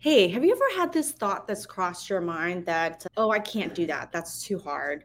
Hey, 0.00 0.28
have 0.28 0.42
you 0.42 0.52
ever 0.52 0.80
had 0.80 0.94
this 0.94 1.12
thought 1.12 1.46
that's 1.46 1.66
crossed 1.66 2.08
your 2.08 2.22
mind 2.22 2.64
that, 2.64 3.06
oh, 3.18 3.30
I 3.30 3.38
can't 3.38 3.74
do 3.74 3.84
that? 3.88 4.10
That's 4.12 4.42
too 4.42 4.58
hard. 4.58 5.04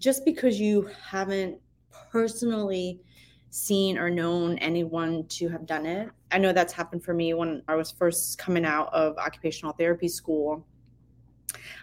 Just 0.00 0.24
because 0.24 0.58
you 0.58 0.90
haven't 1.08 1.60
personally 2.10 3.00
seen 3.50 3.96
or 3.96 4.10
known 4.10 4.58
anyone 4.58 5.28
to 5.28 5.48
have 5.48 5.64
done 5.64 5.86
it. 5.86 6.10
I 6.32 6.38
know 6.38 6.52
that's 6.52 6.72
happened 6.72 7.04
for 7.04 7.14
me 7.14 7.34
when 7.34 7.62
I 7.68 7.76
was 7.76 7.92
first 7.92 8.36
coming 8.36 8.64
out 8.64 8.92
of 8.92 9.16
occupational 9.16 9.74
therapy 9.74 10.08
school. 10.08 10.66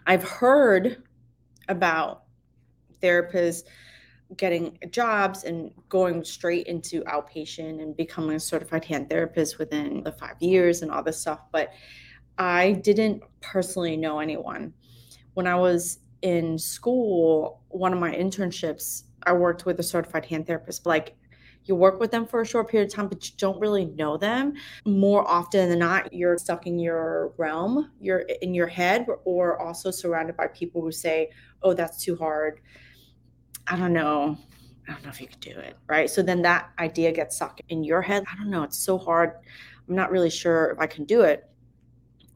I've 0.05 0.26
heard 0.26 1.04
about 1.70 2.23
therapists 3.02 3.64
getting 4.36 4.78
jobs 4.91 5.46
and 5.46 5.71
going 5.88 6.26
straight 6.26 6.68
into 6.68 7.04
outpatient 7.04 7.82
and 7.82 7.96
becoming 7.96 8.36
a 8.36 8.39
certified 8.39 8.84
hand 8.84 9.10
therapist 9.10 9.60
within 9.60 10.04
the 10.04 10.12
five 10.12 10.36
years 10.41 10.82
and 10.82 10.91
all 10.91 11.02
this 11.02 11.21
stuff. 11.21 11.39
But 11.54 11.71
I 12.39 12.73
didn't 12.73 13.23
personally 13.41 13.98
know 13.98 14.20
anyone. 14.20 14.73
When 15.35 15.47
I 15.47 15.55
was 15.55 15.99
in 16.23 16.57
school, 16.57 17.61
one 17.70 17.93
of 17.93 17.99
my 17.99 18.13
internships, 18.13 19.03
I 19.23 19.34
worked 19.34 19.66
with 19.66 19.80
a 19.80 19.84
certified 19.84 20.25
hand 20.25 20.47
therapist. 20.47 20.85
Like 20.85 21.16
you 21.66 21.75
work 21.75 21.99
with 21.99 22.11
them 22.11 22.25
for 22.25 22.41
a 22.41 22.45
short 22.45 22.70
period 22.70 22.89
of 22.89 22.95
time, 22.95 23.09
but 23.09 23.30
you 23.30 23.35
don't 23.38 23.59
really 23.59 23.85
know 23.85 24.17
them. 24.17 24.53
More 24.85 25.27
often 25.30 25.70
than 25.70 25.80
not, 25.80 26.11
you're 26.11 26.38
stuck 26.38 26.66
in 26.66 26.80
your 26.80 27.33
realm, 27.38 27.91
you're 27.99 28.23
in 28.41 28.53
your 28.55 28.67
head, 28.67 29.05
or 29.25 29.61
also 29.61 29.91
surrounded 29.91 30.35
by 30.38 30.47
people 30.47 30.81
who 30.81 30.91
say, 30.91 31.30
Oh, 31.61 31.73
that's 31.73 32.03
too 32.03 32.16
hard 32.16 32.61
I 33.69 33.77
don't 33.77 33.94
know. 33.94 34.38
I 34.88 34.94
don't 34.94 35.03
know 35.03 35.09
if 35.09 35.21
you 35.21 35.27
could 35.27 35.39
do 35.39 35.52
it. 35.52 35.77
Right. 35.88 36.09
So 36.09 36.23
then 36.23 36.41
that 36.41 36.71
idea 36.80 37.11
gets 37.11 37.35
stuck 37.35 37.59
in 37.69 37.83
your 37.83 38.02
head. 38.02 38.23
I 38.31 38.35
don't 38.35 38.49
know. 38.49 38.63
It's 38.63 38.80
so 38.80 38.97
hard. 38.97 39.33
I'm 39.88 39.95
not 39.95 40.11
really 40.11 40.31
sure 40.31 40.71
if 40.71 40.80
I 40.80 40.88
can 40.88 41.05
do 41.05 41.21
it. 41.21 41.47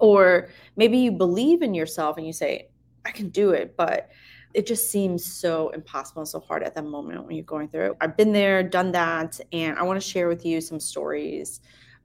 Or 0.03 0.49
maybe 0.75 0.98
you 0.98 1.13
believe 1.13 1.62
in 1.62 1.73
yourself 1.73 2.17
and 2.17 2.28
you 2.28 2.33
say, 2.33 2.67
I 3.05 3.11
can 3.11 3.30
do 3.30 3.52
it, 3.52 3.78
but 3.78 4.09
it 4.53 4.67
just 4.67 4.91
seems 4.91 5.23
so 5.23 5.69
impossible 5.69 6.23
and 6.23 6.28
so 6.28 6.41
hard 6.41 6.61
at 6.61 6.75
that 6.75 6.83
moment 6.83 7.25
when 7.25 7.38
you're 7.38 7.45
going 7.45 7.69
through 7.69 7.91
it. 7.91 7.97
I've 8.02 8.17
been 8.17 8.33
there, 8.33 8.63
done 8.63 8.91
that, 8.91 9.39
and 9.53 9.80
I 9.80 9.83
want 9.83 10.02
to 10.02 10.05
share 10.05 10.28
with 10.28 10.45
you 10.45 10.59
some 10.59 10.78
stories 10.78 11.61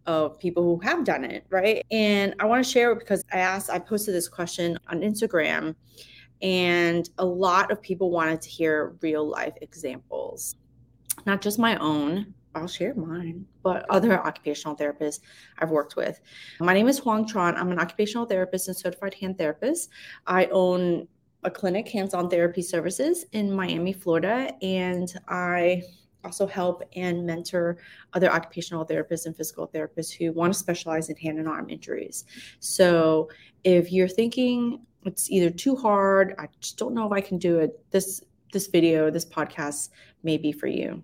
of 0.06 0.38
people 0.38 0.62
who 0.62 0.78
have 0.78 1.02
done 1.02 1.24
it, 1.24 1.44
right? 1.50 1.84
And 1.90 2.36
I 2.38 2.44
want 2.44 2.64
to 2.64 2.70
share 2.70 2.92
it 2.92 3.00
because 3.00 3.24
I 3.32 3.38
asked, 3.38 3.68
I 3.68 3.80
posted 3.80 4.14
this 4.14 4.28
question 4.28 4.78
on 4.86 5.00
Instagram 5.00 5.74
and 6.40 7.10
a 7.18 7.24
lot 7.24 7.72
of 7.72 7.82
people 7.82 8.12
wanted 8.12 8.40
to 8.42 8.48
hear 8.48 8.96
real 9.02 9.28
life 9.28 9.54
examples, 9.60 10.54
not 11.26 11.40
just 11.40 11.58
my 11.58 11.76
own. 11.78 12.32
I'll 12.54 12.66
share 12.66 12.94
mine, 12.94 13.46
but 13.62 13.86
other 13.90 14.18
occupational 14.18 14.76
therapists 14.76 15.20
I've 15.58 15.70
worked 15.70 15.96
with. 15.96 16.20
My 16.60 16.74
name 16.74 16.88
is 16.88 16.98
Huang 16.98 17.26
Tran. 17.26 17.56
I'm 17.56 17.70
an 17.70 17.78
occupational 17.78 18.26
therapist 18.26 18.68
and 18.68 18.76
certified 18.76 19.14
hand 19.14 19.38
therapist. 19.38 19.90
I 20.26 20.46
own 20.46 21.06
a 21.44 21.50
clinic, 21.50 21.88
hands 21.88 22.14
on 22.14 22.28
therapy 22.28 22.62
services 22.62 23.24
in 23.32 23.52
Miami, 23.52 23.92
Florida, 23.92 24.52
and 24.62 25.14
I 25.28 25.82
also 26.24 26.46
help 26.46 26.82
and 26.96 27.24
mentor 27.24 27.78
other 28.12 28.30
occupational 28.30 28.84
therapists 28.84 29.26
and 29.26 29.36
physical 29.36 29.68
therapists 29.68 30.12
who 30.12 30.32
want 30.32 30.52
to 30.52 30.58
specialize 30.58 31.08
in 31.10 31.16
hand 31.16 31.38
and 31.38 31.46
arm 31.46 31.70
injuries. 31.70 32.24
So, 32.58 33.28
if 33.62 33.92
you're 33.92 34.08
thinking 34.08 34.80
it's 35.04 35.30
either 35.30 35.50
too 35.50 35.76
hard 35.76 36.34
i 36.38 36.48
just 36.60 36.76
don't 36.76 36.94
know 36.94 37.06
if 37.06 37.12
i 37.12 37.20
can 37.20 37.38
do 37.38 37.58
it 37.58 37.78
this 37.90 38.22
this 38.52 38.66
video 38.66 39.10
this 39.10 39.24
podcast 39.24 39.90
may 40.22 40.36
be 40.36 40.52
for 40.52 40.66
you 40.66 41.02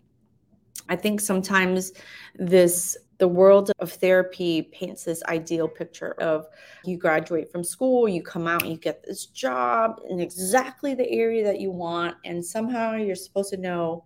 i 0.88 0.96
think 0.96 1.20
sometimes 1.20 1.92
this 2.36 2.96
the 3.18 3.28
world 3.28 3.70
of 3.78 3.92
therapy 3.92 4.62
paints 4.62 5.04
this 5.04 5.22
ideal 5.28 5.68
picture 5.68 6.12
of 6.20 6.46
you 6.84 6.96
graduate 6.96 7.50
from 7.50 7.62
school 7.62 8.08
you 8.08 8.22
come 8.22 8.46
out 8.46 8.66
you 8.66 8.76
get 8.76 9.04
this 9.04 9.26
job 9.26 10.00
in 10.10 10.20
exactly 10.20 10.94
the 10.94 11.08
area 11.10 11.44
that 11.44 11.60
you 11.60 11.70
want 11.70 12.16
and 12.24 12.44
somehow 12.44 12.94
you're 12.94 13.14
supposed 13.14 13.50
to 13.50 13.56
know 13.56 14.04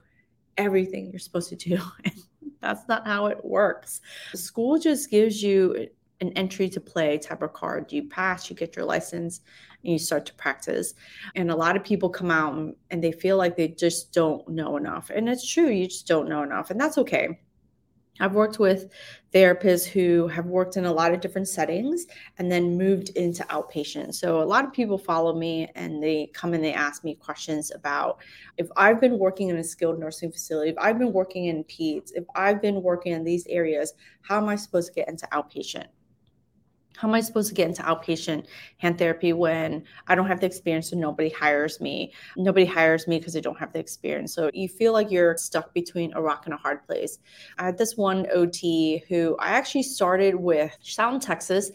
everything 0.58 1.10
you're 1.10 1.18
supposed 1.18 1.48
to 1.48 1.56
do 1.56 1.78
and 2.04 2.14
that's 2.60 2.88
not 2.88 3.06
how 3.06 3.26
it 3.26 3.44
works. 3.44 4.00
School 4.34 4.78
just 4.78 5.10
gives 5.10 5.42
you 5.42 5.88
an 6.20 6.32
entry 6.32 6.68
to 6.68 6.80
play 6.80 7.18
type 7.18 7.42
of 7.42 7.52
card. 7.52 7.92
You 7.92 8.08
pass 8.08 8.50
you 8.50 8.56
get 8.56 8.74
your 8.74 8.84
license 8.84 9.40
and 9.84 9.92
you 9.92 9.98
start 9.98 10.26
to 10.26 10.34
practice. 10.34 10.94
And 11.34 11.50
a 11.50 11.56
lot 11.56 11.76
of 11.76 11.84
people 11.84 12.08
come 12.08 12.30
out 12.30 12.74
and 12.90 13.02
they 13.02 13.12
feel 13.12 13.36
like 13.36 13.56
they 13.56 13.68
just 13.68 14.12
don't 14.12 14.46
know 14.48 14.76
enough. 14.76 15.10
And 15.10 15.28
it's 15.28 15.50
true, 15.50 15.68
you 15.68 15.86
just 15.86 16.06
don't 16.06 16.28
know 16.28 16.42
enough. 16.42 16.70
And 16.70 16.80
that's 16.80 16.98
okay. 16.98 17.38
I've 18.20 18.34
worked 18.34 18.58
with 18.58 18.90
therapists 19.32 19.86
who 19.86 20.26
have 20.28 20.46
worked 20.46 20.76
in 20.76 20.86
a 20.86 20.92
lot 20.92 21.12
of 21.12 21.20
different 21.20 21.48
settings 21.48 22.06
and 22.38 22.50
then 22.50 22.76
moved 22.76 23.10
into 23.10 23.44
outpatient. 23.44 24.14
So 24.14 24.42
a 24.42 24.44
lot 24.44 24.64
of 24.64 24.72
people 24.72 24.98
follow 24.98 25.34
me 25.34 25.70
and 25.74 26.02
they 26.02 26.30
come 26.32 26.54
and 26.54 26.64
they 26.64 26.72
ask 26.72 27.04
me 27.04 27.14
questions 27.14 27.70
about 27.72 28.18
if 28.56 28.68
I've 28.76 29.00
been 29.00 29.18
working 29.18 29.50
in 29.50 29.58
a 29.58 29.64
skilled 29.64 30.00
nursing 30.00 30.32
facility, 30.32 30.70
if 30.70 30.78
I've 30.78 30.98
been 30.98 31.12
working 31.12 31.46
in 31.46 31.64
PEDS, 31.64 32.12
if 32.14 32.24
I've 32.34 32.60
been 32.60 32.82
working 32.82 33.12
in 33.12 33.24
these 33.24 33.46
areas, 33.46 33.92
how 34.22 34.38
am 34.38 34.48
I 34.48 34.56
supposed 34.56 34.88
to 34.88 34.94
get 34.94 35.08
into 35.08 35.26
outpatient? 35.32 35.86
How 36.98 37.06
am 37.06 37.14
I 37.14 37.20
supposed 37.20 37.48
to 37.48 37.54
get 37.54 37.68
into 37.68 37.82
outpatient 37.82 38.46
hand 38.78 38.98
therapy 38.98 39.32
when 39.32 39.84
I 40.08 40.16
don't 40.16 40.26
have 40.26 40.40
the 40.40 40.46
experience 40.46 40.90
and 40.90 41.00
nobody 41.00 41.28
hires 41.28 41.80
me? 41.80 42.12
Nobody 42.36 42.66
hires 42.66 43.06
me 43.06 43.18
because 43.18 43.36
I 43.36 43.40
don't 43.40 43.58
have 43.58 43.72
the 43.72 43.78
experience. 43.78 44.34
So 44.34 44.50
you 44.52 44.68
feel 44.68 44.92
like 44.92 45.08
you're 45.08 45.36
stuck 45.36 45.72
between 45.72 46.12
a 46.14 46.20
rock 46.20 46.46
and 46.46 46.54
a 46.54 46.56
hard 46.56 46.84
place. 46.84 47.20
I 47.56 47.66
had 47.66 47.78
this 47.78 47.96
one 47.96 48.26
OT 48.32 49.04
who 49.08 49.36
I 49.38 49.50
actually 49.50 49.84
started 49.84 50.34
with, 50.34 50.76
out 50.98 51.14
in 51.14 51.20
Texas, 51.20 51.70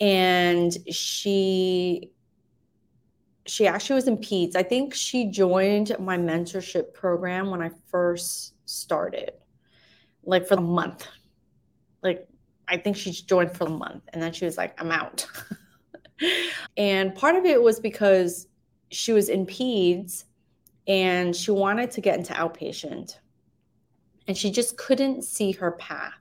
and 0.00 0.76
she 0.90 2.10
she 3.46 3.68
actually 3.68 3.94
was 3.94 4.08
in 4.08 4.18
PEDS. 4.18 4.56
I 4.56 4.64
think 4.64 4.92
she 4.92 5.30
joined 5.30 5.96
my 6.00 6.18
mentorship 6.18 6.92
program 6.92 7.50
when 7.50 7.62
I 7.62 7.70
first 7.86 8.54
started, 8.64 9.30
like 10.24 10.48
for 10.48 10.54
a 10.54 10.60
month. 10.60 11.06
Like 12.02 12.28
I 12.68 12.76
think 12.76 12.96
she 12.96 13.12
joined 13.12 13.52
for 13.52 13.66
a 13.66 13.70
month 13.70 14.02
and 14.12 14.22
then 14.22 14.32
she 14.32 14.44
was 14.44 14.56
like, 14.56 14.80
I'm 14.80 14.90
out. 14.90 15.26
and 16.76 17.14
part 17.14 17.36
of 17.36 17.44
it 17.44 17.62
was 17.62 17.80
because 17.80 18.48
she 18.90 19.12
was 19.12 19.28
in 19.28 19.46
PEDS 19.46 20.24
and 20.86 21.34
she 21.34 21.50
wanted 21.50 21.90
to 21.92 22.00
get 22.00 22.18
into 22.18 22.32
outpatient 22.32 23.18
and 24.26 24.36
she 24.36 24.50
just 24.50 24.76
couldn't 24.76 25.22
see 25.22 25.52
her 25.52 25.72
path. 25.72 26.12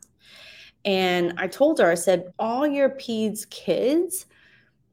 And 0.83 1.33
I 1.37 1.47
told 1.47 1.79
her, 1.79 1.89
I 1.89 1.95
said, 1.95 2.31
all 2.37 2.67
your 2.67 2.89
PEDS 2.89 3.49
kids, 3.49 4.27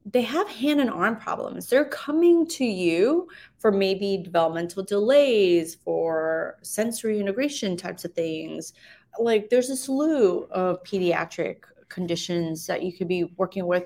they 0.06 0.22
have 0.22 0.48
hand 0.48 0.80
and 0.80 0.90
arm 0.90 1.16
problems. 1.16 1.68
They're 1.68 1.84
coming 1.84 2.46
to 2.48 2.64
you 2.64 3.28
for 3.58 3.70
maybe 3.70 4.16
developmental 4.16 4.82
delays, 4.82 5.74
for 5.74 6.58
sensory 6.62 7.20
integration 7.20 7.76
types 7.76 8.04
of 8.04 8.12
things, 8.14 8.72
like 9.18 9.50
there's 9.50 9.70
a 9.70 9.76
slew 9.76 10.44
of 10.50 10.82
pediatric 10.84 11.64
conditions 11.88 12.66
that 12.66 12.82
you 12.82 12.92
could 12.92 13.08
be 13.08 13.24
working 13.36 13.66
with. 13.66 13.84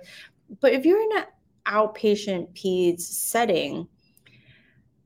But 0.61 0.73
if 0.73 0.85
you're 0.85 1.03
in 1.03 1.19
an 1.19 1.25
outpatient 1.67 2.55
peds 2.55 3.01
setting, 3.01 3.89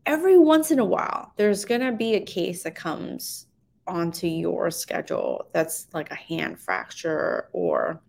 every 0.07 0.39
once 0.39 0.71
in 0.71 0.79
a 0.79 0.85
while, 0.85 1.33
there's 1.37 1.65
going 1.65 1.81
to 1.81 1.93
be 1.93 2.15
a 2.15 2.21
case 2.21 2.63
that 2.63 2.75
comes 2.75 3.47
onto 3.87 4.27
your 4.27 4.71
schedule 4.71 5.49
that's 5.53 5.89
like 5.93 6.11
a 6.11 6.15
hand 6.15 6.61
fracture 6.61 7.49
or 7.53 8.01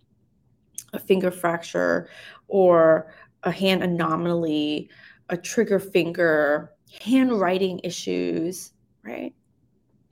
a 0.94 1.00
finger 1.00 1.32
fracture 1.32 2.10
or 2.48 3.14
a 3.44 3.52
hand 3.52 3.82
anomaly, 3.82 4.90
a 5.30 5.38
trigger 5.38 5.80
finger, 5.80 6.72
handwriting 7.02 7.80
issues, 7.84 8.74
right? 9.04 9.34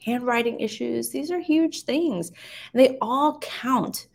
Handwriting 0.03 0.59
issues. 0.59 1.09
These 1.09 1.31
are 1.31 1.39
huge 1.39 1.83
things. 1.83 2.31
And 2.73 2.81
They 2.81 2.97
all 3.01 3.39
count. 3.39 4.07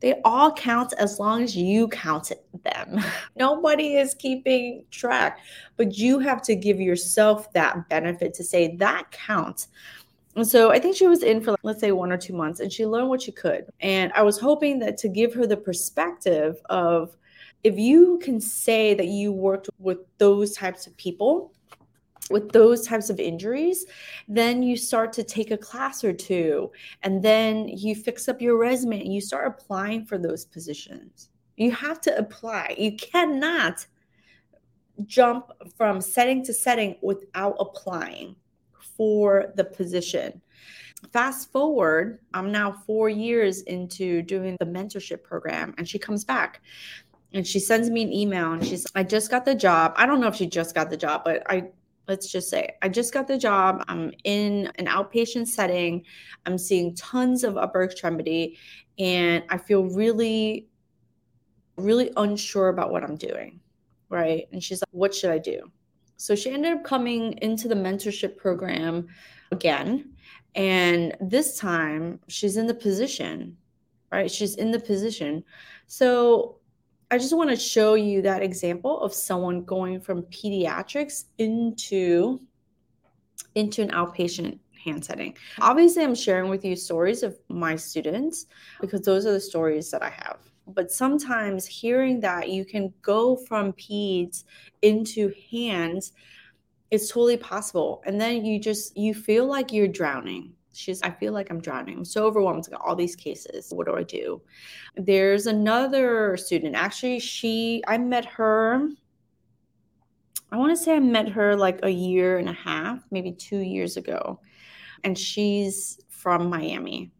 They 0.00 0.20
all 0.24 0.52
count 0.52 0.92
as 0.98 1.18
long 1.18 1.42
as 1.42 1.56
you 1.56 1.88
count 1.88 2.30
them. 2.64 3.00
Nobody 3.36 3.96
is 3.96 4.14
keeping 4.14 4.84
track, 4.90 5.40
but 5.76 5.98
you 5.98 6.20
have 6.20 6.40
to 6.42 6.54
give 6.54 6.80
yourself 6.80 7.52
that 7.52 7.88
benefit 7.88 8.34
to 8.34 8.44
say 8.44 8.76
that 8.76 9.10
counts. 9.10 9.68
And 10.36 10.46
so 10.46 10.70
I 10.70 10.78
think 10.78 10.94
she 10.94 11.08
was 11.08 11.24
in 11.24 11.40
for, 11.40 11.56
let's 11.64 11.80
say, 11.80 11.90
one 11.90 12.12
or 12.12 12.16
two 12.16 12.32
months 12.32 12.60
and 12.60 12.72
she 12.72 12.86
learned 12.86 13.08
what 13.08 13.22
she 13.22 13.32
could. 13.32 13.66
And 13.80 14.12
I 14.14 14.22
was 14.22 14.38
hoping 14.38 14.78
that 14.78 14.96
to 14.98 15.08
give 15.08 15.34
her 15.34 15.48
the 15.48 15.56
perspective 15.56 16.60
of 16.68 17.16
if 17.64 17.76
you 17.76 18.20
can 18.22 18.40
say 18.40 18.94
that 18.94 19.08
you 19.08 19.32
worked 19.32 19.68
with 19.80 19.98
those 20.18 20.54
types 20.54 20.86
of 20.86 20.96
people, 20.96 21.52
with 22.30 22.52
those 22.52 22.86
types 22.86 23.10
of 23.10 23.20
injuries, 23.20 23.86
then 24.26 24.62
you 24.62 24.76
start 24.76 25.12
to 25.14 25.22
take 25.22 25.50
a 25.50 25.56
class 25.56 26.04
or 26.04 26.12
two 26.12 26.70
and 27.02 27.22
then 27.22 27.68
you 27.68 27.94
fix 27.94 28.28
up 28.28 28.40
your 28.40 28.56
resume 28.56 29.00
and 29.00 29.12
you 29.12 29.20
start 29.20 29.46
applying 29.46 30.04
for 30.04 30.18
those 30.18 30.44
positions. 30.44 31.30
You 31.56 31.72
have 31.72 32.00
to 32.02 32.16
apply. 32.16 32.74
You 32.78 32.96
cannot 32.96 33.86
jump 35.06 35.50
from 35.76 36.00
setting 36.00 36.44
to 36.44 36.52
setting 36.52 36.96
without 37.02 37.56
applying 37.58 38.36
for 38.96 39.52
the 39.56 39.64
position. 39.64 40.40
Fast 41.12 41.52
forward, 41.52 42.18
I'm 42.34 42.50
now 42.50 42.72
four 42.72 43.08
years 43.08 43.62
into 43.62 44.20
doing 44.22 44.56
the 44.58 44.66
mentorship 44.66 45.22
program, 45.22 45.72
and 45.78 45.88
she 45.88 45.98
comes 45.98 46.24
back 46.24 46.60
and 47.32 47.46
she 47.46 47.60
sends 47.60 47.90
me 47.90 48.02
an 48.02 48.12
email 48.12 48.52
and 48.52 48.64
she's 48.64 48.86
I 48.94 49.02
just 49.02 49.30
got 49.30 49.44
the 49.44 49.54
job. 49.54 49.92
I 49.96 50.06
don't 50.06 50.20
know 50.20 50.28
if 50.28 50.36
she 50.36 50.46
just 50.46 50.74
got 50.74 50.90
the 50.90 50.96
job, 50.96 51.22
but 51.24 51.42
I 51.50 51.70
let's 52.08 52.30
just 52.30 52.48
say 52.48 52.70
I 52.82 52.88
just 52.88 53.12
got 53.12 53.28
the 53.28 53.38
job. 53.38 53.84
I'm 53.86 54.12
in 54.24 54.72
an 54.76 54.86
outpatient 54.86 55.46
setting. 55.46 56.04
I'm 56.46 56.58
seeing 56.58 56.94
tons 56.94 57.44
of 57.44 57.56
upper 57.56 57.82
extremity 57.84 58.58
and 58.98 59.44
I 59.50 59.58
feel 59.58 59.84
really 59.84 60.68
really 61.76 62.10
unsure 62.16 62.70
about 62.70 62.90
what 62.90 63.04
I'm 63.04 63.16
doing. 63.16 63.60
Right? 64.08 64.48
And 64.52 64.64
she's 64.64 64.80
like, 64.80 64.88
"What 64.92 65.14
should 65.14 65.30
I 65.30 65.38
do?" 65.38 65.70
So 66.16 66.34
she 66.34 66.50
ended 66.50 66.72
up 66.72 66.82
coming 66.82 67.34
into 67.42 67.68
the 67.68 67.76
mentorship 67.76 68.36
program 68.36 69.06
again. 69.52 70.12
And 70.54 71.16
this 71.20 71.58
time 71.58 72.20
she's 72.26 72.56
in 72.56 72.66
the 72.66 72.74
position, 72.74 73.56
right? 74.10 74.30
She's 74.30 74.56
in 74.56 74.72
the 74.72 74.80
position. 74.80 75.44
So 75.86 76.57
I 77.10 77.16
just 77.16 77.34
want 77.34 77.48
to 77.50 77.56
show 77.56 77.94
you 77.94 78.20
that 78.22 78.42
example 78.42 79.00
of 79.00 79.14
someone 79.14 79.64
going 79.64 80.00
from 80.00 80.22
pediatrics 80.24 81.24
into 81.38 82.40
into 83.54 83.82
an 83.82 83.90
outpatient 83.90 84.58
hand 84.84 85.04
setting. 85.04 85.36
Obviously, 85.60 86.04
I'm 86.04 86.14
sharing 86.14 86.50
with 86.50 86.64
you 86.64 86.76
stories 86.76 87.22
of 87.22 87.38
my 87.48 87.76
students 87.76 88.46
because 88.80 89.02
those 89.02 89.26
are 89.26 89.32
the 89.32 89.40
stories 89.40 89.90
that 89.90 90.02
I 90.02 90.10
have. 90.10 90.38
But 90.66 90.92
sometimes 90.92 91.66
hearing 91.66 92.20
that 92.20 92.50
you 92.50 92.64
can 92.64 92.92
go 93.00 93.36
from 93.36 93.72
peds 93.72 94.44
into 94.82 95.32
hands 95.50 96.12
is 96.90 97.08
totally 97.08 97.38
possible. 97.38 98.02
And 98.04 98.20
then 98.20 98.44
you 98.44 98.60
just 98.60 98.96
you 98.96 99.14
feel 99.14 99.46
like 99.46 99.72
you're 99.72 99.88
drowning 99.88 100.52
She's, 100.78 101.02
I 101.02 101.10
feel 101.10 101.32
like 101.32 101.50
I'm 101.50 101.60
drowning. 101.60 101.98
I'm 101.98 102.04
so 102.04 102.24
overwhelmed. 102.24 102.68
Got 102.70 102.80
all 102.80 102.94
these 102.94 103.16
cases. 103.16 103.72
What 103.72 103.86
do 103.86 103.96
I 103.96 104.04
do? 104.04 104.40
There's 104.96 105.46
another 105.46 106.36
student. 106.36 106.76
Actually, 106.76 107.18
she, 107.18 107.82
I 107.88 107.98
met 107.98 108.24
her. 108.26 108.88
I 110.52 110.56
want 110.56 110.70
to 110.70 110.82
say 110.82 110.94
I 110.94 111.00
met 111.00 111.28
her 111.30 111.56
like 111.56 111.80
a 111.82 111.90
year 111.90 112.38
and 112.38 112.48
a 112.48 112.52
half, 112.52 113.00
maybe 113.10 113.32
two 113.32 113.58
years 113.58 113.96
ago. 113.96 114.40
And 115.02 115.18
she's 115.18 115.98
from 116.08 116.48
Miami. 116.48 117.10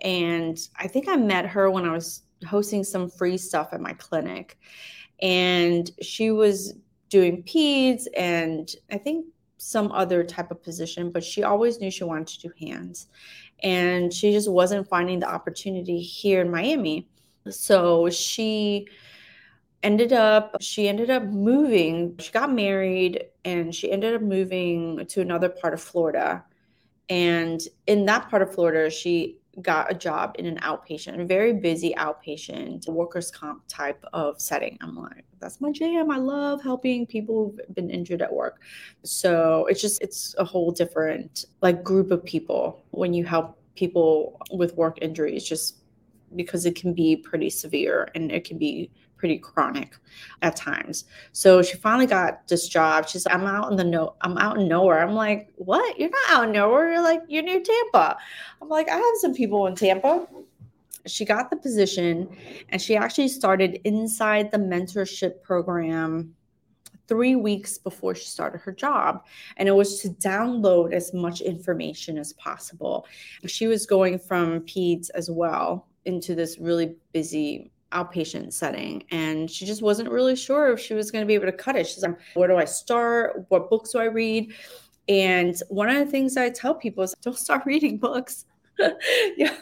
And 0.00 0.58
I 0.78 0.86
think 0.86 1.08
I 1.08 1.16
met 1.16 1.46
her 1.46 1.70
when 1.70 1.88
I 1.88 1.92
was 1.92 2.22
hosting 2.46 2.84
some 2.84 3.08
free 3.08 3.38
stuff 3.38 3.70
at 3.72 3.80
my 3.80 3.94
clinic. 3.94 4.58
And 5.22 5.90
she 6.02 6.32
was 6.32 6.74
doing 7.08 7.42
peds 7.44 8.04
and 8.14 8.68
I 8.90 8.98
think 8.98 9.24
some 9.58 9.90
other 9.92 10.22
type 10.22 10.50
of 10.50 10.62
position, 10.62 11.10
but 11.10 11.24
she 11.24 11.42
always 11.42 11.80
knew 11.80 11.90
she 11.90 12.04
wanted 12.04 12.28
to 12.28 12.48
do 12.48 12.54
hands. 12.60 13.08
And 13.62 14.12
she 14.12 14.32
just 14.32 14.50
wasn't 14.50 14.88
finding 14.88 15.20
the 15.20 15.28
opportunity 15.28 16.00
here 16.00 16.40
in 16.40 16.50
Miami. 16.50 17.08
So 17.48 18.10
she 18.10 18.86
ended 19.82 20.12
up 20.12 20.56
she 20.60 20.88
ended 20.88 21.10
up 21.10 21.22
moving 21.24 22.16
she 22.18 22.32
got 22.32 22.52
married 22.52 23.24
and 23.44 23.74
she 23.74 23.92
ended 23.92 24.14
up 24.14 24.22
moving 24.22 25.06
to 25.06 25.20
another 25.20 25.48
part 25.48 25.74
of 25.74 25.80
florida 25.80 26.42
and 27.08 27.60
in 27.86 28.06
that 28.06 28.28
part 28.30 28.42
of 28.42 28.52
florida 28.52 28.90
she 28.90 29.36
got 29.62 29.90
a 29.90 29.94
job 29.94 30.36
in 30.38 30.46
an 30.46 30.58
outpatient, 30.58 31.26
very 31.26 31.52
busy 31.52 31.94
outpatient 31.96 32.86
workers' 32.88 33.30
comp 33.30 33.62
type 33.68 34.04
of 34.12 34.40
setting. 34.40 34.76
I'm 34.80 34.94
like, 34.94 35.24
that's 35.40 35.60
my 35.60 35.72
jam. 35.72 36.10
I 36.10 36.18
love 36.18 36.62
helping 36.62 37.06
people 37.06 37.54
who've 37.56 37.74
been 37.74 37.90
injured 37.90 38.22
at 38.22 38.32
work. 38.32 38.60
So 39.02 39.66
it's 39.66 39.80
just, 39.80 40.02
it's 40.02 40.34
a 40.38 40.44
whole 40.44 40.70
different 40.70 41.46
like 41.62 41.82
group 41.82 42.10
of 42.10 42.24
people 42.24 42.84
when 42.90 43.14
you 43.14 43.24
help 43.24 43.58
people 43.74 44.40
with 44.52 44.74
work 44.76 44.98
injuries, 45.00 45.44
just 45.44 45.76
because 46.34 46.66
it 46.66 46.74
can 46.74 46.92
be 46.92 47.16
pretty 47.16 47.48
severe 47.48 48.10
and 48.14 48.32
it 48.32 48.44
can 48.44 48.58
be 48.58 48.90
pretty 49.16 49.38
chronic 49.38 49.96
at 50.42 50.56
times. 50.56 51.04
So 51.32 51.62
she 51.62 51.76
finally 51.76 52.06
got 52.06 52.46
this 52.48 52.68
job. 52.68 53.08
She's 53.08 53.26
I'm 53.26 53.44
out 53.44 53.70
in 53.70 53.76
the 53.76 53.84
no 53.84 54.14
I'm 54.20 54.38
out 54.38 54.58
in 54.58 54.68
nowhere. 54.68 55.02
I'm 55.02 55.14
like, 55.14 55.50
what? 55.56 55.98
You're 55.98 56.10
not 56.10 56.30
out 56.30 56.44
in 56.44 56.52
nowhere. 56.52 56.92
You're 56.92 57.02
like, 57.02 57.22
you're 57.28 57.42
near 57.42 57.60
Tampa. 57.60 58.16
I'm 58.60 58.68
like, 58.68 58.88
I 58.88 58.96
have 58.96 59.14
some 59.20 59.34
people 59.34 59.66
in 59.66 59.74
Tampa. 59.74 60.26
She 61.06 61.24
got 61.24 61.50
the 61.50 61.56
position 61.56 62.28
and 62.70 62.82
she 62.82 62.96
actually 62.96 63.28
started 63.28 63.80
inside 63.84 64.50
the 64.50 64.58
mentorship 64.58 65.42
program 65.42 66.34
three 67.08 67.36
weeks 67.36 67.78
before 67.78 68.14
she 68.14 68.26
started 68.26 68.58
her 68.58 68.72
job. 68.72 69.24
And 69.56 69.68
it 69.68 69.72
was 69.72 70.00
to 70.00 70.08
download 70.08 70.92
as 70.92 71.14
much 71.14 71.40
information 71.40 72.18
as 72.18 72.32
possible. 72.32 73.06
She 73.46 73.68
was 73.68 73.86
going 73.86 74.18
from 74.18 74.62
PEDS 74.62 75.10
as 75.10 75.30
well 75.30 75.86
into 76.04 76.34
this 76.34 76.58
really 76.58 76.96
busy 77.12 77.70
outpatient 77.96 78.52
setting 78.52 79.02
and 79.10 79.50
she 79.50 79.64
just 79.64 79.82
wasn't 79.82 80.08
really 80.08 80.36
sure 80.36 80.72
if 80.72 80.80
she 80.80 80.94
was 80.94 81.10
going 81.10 81.22
to 81.22 81.26
be 81.26 81.34
able 81.34 81.46
to 81.46 81.52
cut 81.52 81.76
it. 81.76 81.86
She's 81.86 82.02
like 82.02 82.18
where 82.34 82.48
do 82.48 82.56
i 82.56 82.64
start? 82.64 83.46
What 83.48 83.70
books 83.70 83.92
do 83.92 83.98
i 83.98 84.04
read? 84.04 84.52
And 85.08 85.54
one 85.68 85.88
of 85.88 85.96
the 85.96 86.10
things 86.10 86.36
i 86.36 86.50
tell 86.50 86.74
people 86.74 87.02
is 87.04 87.14
don't 87.22 87.38
start 87.38 87.62
reading 87.66 87.98
books. 87.98 88.44
Yeah. 89.36 89.56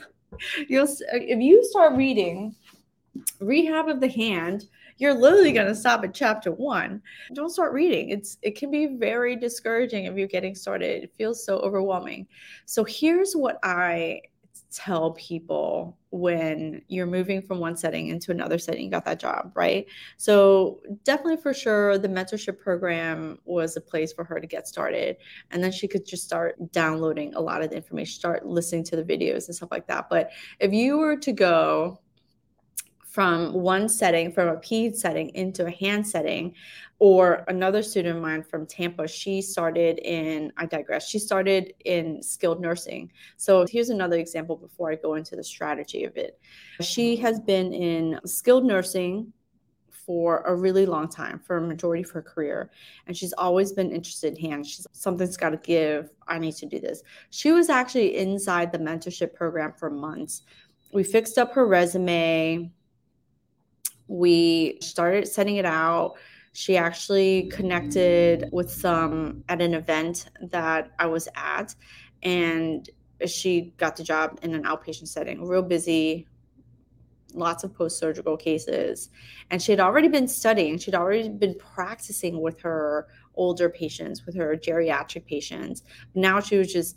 You'll 0.69 0.89
uh, 0.89 1.23
if 1.35 1.41
you 1.41 1.65
start 1.65 1.95
reading 1.95 2.57
rehab 3.39 3.89
of 3.89 4.01
the 4.01 4.09
hand 4.09 4.67
you're 4.99 5.15
literally 5.15 5.53
going 5.53 5.67
to 5.67 5.75
stop 5.75 6.05
at 6.05 6.15
chapter 6.15 6.53
one. 6.53 7.03
Don't 7.33 7.51
start 7.51 7.73
reading. 7.73 8.11
It's 8.11 8.39
it 8.43 8.57
can 8.57 8.71
be 8.71 8.87
very 8.87 9.37
discouraging 9.37 10.05
if 10.05 10.17
you're 10.17 10.29
getting 10.29 10.55
started. 10.55 11.05
It 11.05 11.13
feels 11.17 11.45
so 11.45 11.59
overwhelming. 11.59 12.27
So 12.67 12.85
here's 12.85 13.35
what 13.35 13.59
i 13.63 14.21
tell 14.75 15.13
people 15.13 15.97
when 16.11 16.83
you're 16.89 17.07
moving 17.07 17.41
from 17.41 17.61
one 17.61 17.77
setting 17.77 18.09
into 18.09 18.31
another 18.31 18.59
setting, 18.59 18.85
you 18.85 18.91
got 18.91 19.05
that 19.05 19.21
job, 19.21 19.53
right? 19.55 19.87
So, 20.17 20.81
definitely 21.05 21.37
for 21.37 21.55
sure, 21.55 21.99
the 21.99 22.09
mentorship 22.09 22.59
program 22.59 23.39
was 23.45 23.77
a 23.77 23.81
place 23.81 24.13
for 24.13 24.25
her 24.25 24.41
to 24.41 24.47
get 24.47 24.67
started. 24.67 25.17
And 25.51 25.63
then 25.63 25.73
she 25.73 25.89
could 25.89 26.05
just 26.05 26.25
start 26.25 26.73
downloading 26.73 27.35
a 27.35 27.41
lot 27.41 27.63
of 27.63 27.71
the 27.71 27.77
information, 27.77 28.15
start 28.15 28.47
listening 28.47 28.85
to 28.85 28.97
the 28.97 29.05
videos 29.05 29.47
and 29.47 29.55
stuff 29.55 29.71
like 29.71 29.87
that. 29.87 30.09
But 30.11 30.31
if 30.61 30.73
you 30.73 30.99
were 30.99 31.17
to 31.17 31.33
go 31.33 32.01
from 33.15 33.53
one 33.53 33.89
setting, 33.89 34.33
from 34.33 34.49
a 34.49 34.57
PED 34.57 34.97
setting 34.97 35.29
into 35.37 35.65
a 35.67 35.71
hand 35.71 36.05
setting, 36.05 36.53
or 36.99 37.45
another 37.47 37.81
student 37.81 38.17
of 38.17 38.21
mine 38.21 38.43
from 38.43 38.67
Tampa, 38.67 39.07
she 39.07 39.41
started 39.41 40.01
in, 40.01 40.53
I 40.57 40.67
digress, 40.67 41.09
she 41.09 41.21
started 41.21 41.75
in 41.85 42.21
skilled 42.21 42.61
nursing. 42.61 43.13
So 43.37 43.67
here's 43.71 43.91
another 43.91 44.17
example 44.17 44.57
before 44.57 44.91
I 44.91 44.97
go 44.97 45.15
into 45.15 45.37
the 45.37 45.45
strategy 45.45 46.03
of 46.03 46.17
it. 46.17 46.41
She 46.81 47.15
has 47.19 47.39
been 47.39 47.73
in 47.73 48.19
skilled 48.27 48.65
nursing 48.65 49.33
for 49.93 50.41
a 50.41 50.57
really 50.57 50.85
long 50.85 51.09
time, 51.09 51.39
for 51.39 51.59
a 51.59 51.61
majority 51.61 52.03
of 52.03 52.11
her 52.11 52.21
career. 52.21 52.73
And 53.07 53.17
she's 53.17 53.33
always 53.35 53.71
been 53.71 53.93
interested 53.93 54.37
in 54.37 54.51
hands. 54.51 54.69
She's 54.69 54.89
something's 54.91 55.37
got 55.37 55.51
to 55.51 55.57
give. 55.59 56.11
I 56.27 56.41
need 56.41 56.57
to 56.57 56.67
do 56.67 56.81
this. 56.81 57.05
She 57.31 57.53
was 57.53 57.71
actually 57.71 58.17
inside 58.17 58.73
the 58.73 58.79
mentorship 58.79 59.35
program 59.35 59.73
for 59.79 59.89
months. 59.89 60.43
We 60.93 61.05
fixed 61.05 61.39
up 61.39 61.55
her 61.55 61.65
resume 61.65 62.73
we 64.09 64.79
started 64.81 65.27
sending 65.29 65.57
it 65.57 65.65
out. 65.65 66.15
She 66.53 66.77
actually 66.77 67.49
connected 67.49 68.49
with 68.53 68.71
some 68.71 69.43
at 69.49 69.61
an 69.61 69.75
event 69.75 70.31
that 70.41 70.93
I 70.99 71.07
was 71.07 71.29
at, 71.35 71.75
and 72.23 72.89
she 73.27 73.75
got 73.77 73.97
the 73.97 74.05
job 74.05 74.39
in 74.43 74.55
an 74.55 74.63
outpatient 74.65 75.09
setting, 75.09 75.47
real 75.47 75.63
busy, 75.63 76.29
lots 77.33 77.65
of 77.65 77.75
post 77.75 77.99
surgical 77.99 78.37
cases. 78.37 79.11
And 79.51 79.61
she 79.61 79.73
had 79.73 79.81
already 79.81 80.09
been 80.09 80.29
studying, 80.29 80.79
she'd 80.79 80.95
already 80.95 81.29
been 81.29 81.57
practicing 81.59 82.41
with 82.41 82.61
her 82.61 83.09
older 83.35 83.69
patients, 83.69 84.25
with 84.25 84.37
her 84.37 84.57
geriatric 84.57 85.27
patients. 85.27 85.83
Now 86.15 86.39
she 86.41 86.57
was 86.57 86.73
just 86.73 86.97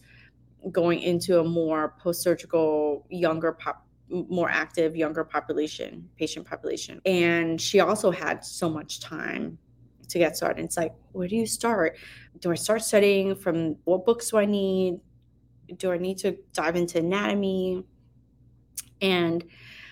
going 0.72 1.00
into 1.00 1.40
a 1.40 1.44
more 1.44 1.96
post 2.00 2.22
surgical, 2.22 3.06
younger 3.10 3.54
pop, 3.54 3.87
more 4.10 4.50
active 4.50 4.96
younger 4.96 5.24
population 5.24 6.10
patient 6.18 6.48
population. 6.48 7.02
And 7.06 7.60
she 7.60 7.80
also 7.80 8.12
had 8.12 8.44
so 8.44 8.70
much 8.70 9.00
time 9.00 9.58
to 10.10 10.18
get 10.18 10.38
started. 10.38 10.64
It's 10.64 10.78
like 10.78 10.94
where 11.12 11.28
do 11.28 11.36
you 11.36 11.46
start? 11.46 11.98
Do 12.40 12.52
i 12.52 12.56
start 12.56 12.84
studying 12.84 13.36
from 13.36 13.76
what 13.84 14.06
books 14.06 14.30
do 14.30 14.38
i 14.38 14.46
need? 14.46 15.00
Do 15.78 15.92
i 15.92 15.98
need 15.98 16.18
to 16.20 16.38
dive 16.54 16.76
into 16.76 17.00
anatomy? 17.00 17.84
And 19.02 19.44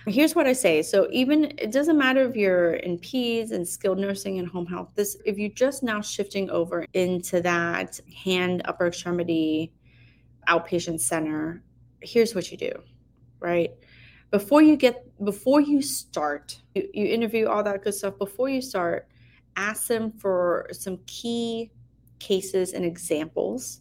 here's 0.07 0.35
what 0.35 0.47
i 0.47 0.53
say. 0.53 0.81
So 0.81 1.07
even 1.11 1.53
it 1.57 1.71
doesn't 1.71 1.97
matter 1.97 2.23
if 2.27 2.35
you're 2.35 2.75
in 2.75 2.97
peds 2.99 3.51
and 3.51 3.67
skilled 3.67 3.99
nursing 3.99 4.39
and 4.39 4.47
home 4.47 4.65
health 4.65 4.89
this 4.95 5.17
if 5.25 5.37
you're 5.37 5.49
just 5.49 5.83
now 5.83 5.99
shifting 6.01 6.49
over 6.49 6.85
into 6.93 7.41
that 7.41 7.99
hand 8.23 8.61
upper 8.65 8.87
extremity 8.87 9.73
outpatient 10.47 10.99
center 10.99 11.63
here's 12.01 12.35
what 12.35 12.51
you 12.51 12.57
do 12.57 12.71
right 13.39 13.71
before 14.35 14.61
you 14.61 14.75
get 14.75 14.95
before 15.23 15.61
you 15.61 15.81
start 15.81 16.59
you, 16.73 16.89
you 16.93 17.05
interview 17.05 17.47
all 17.47 17.63
that 17.63 17.81
good 17.81 17.93
stuff 17.93 18.17
before 18.17 18.49
you 18.49 18.61
start 18.61 19.07
ask 19.55 19.87
them 19.87 20.11
for 20.11 20.67
some 20.73 20.99
key 21.07 21.71
cases 22.19 22.73
and 22.73 22.83
examples 22.83 23.79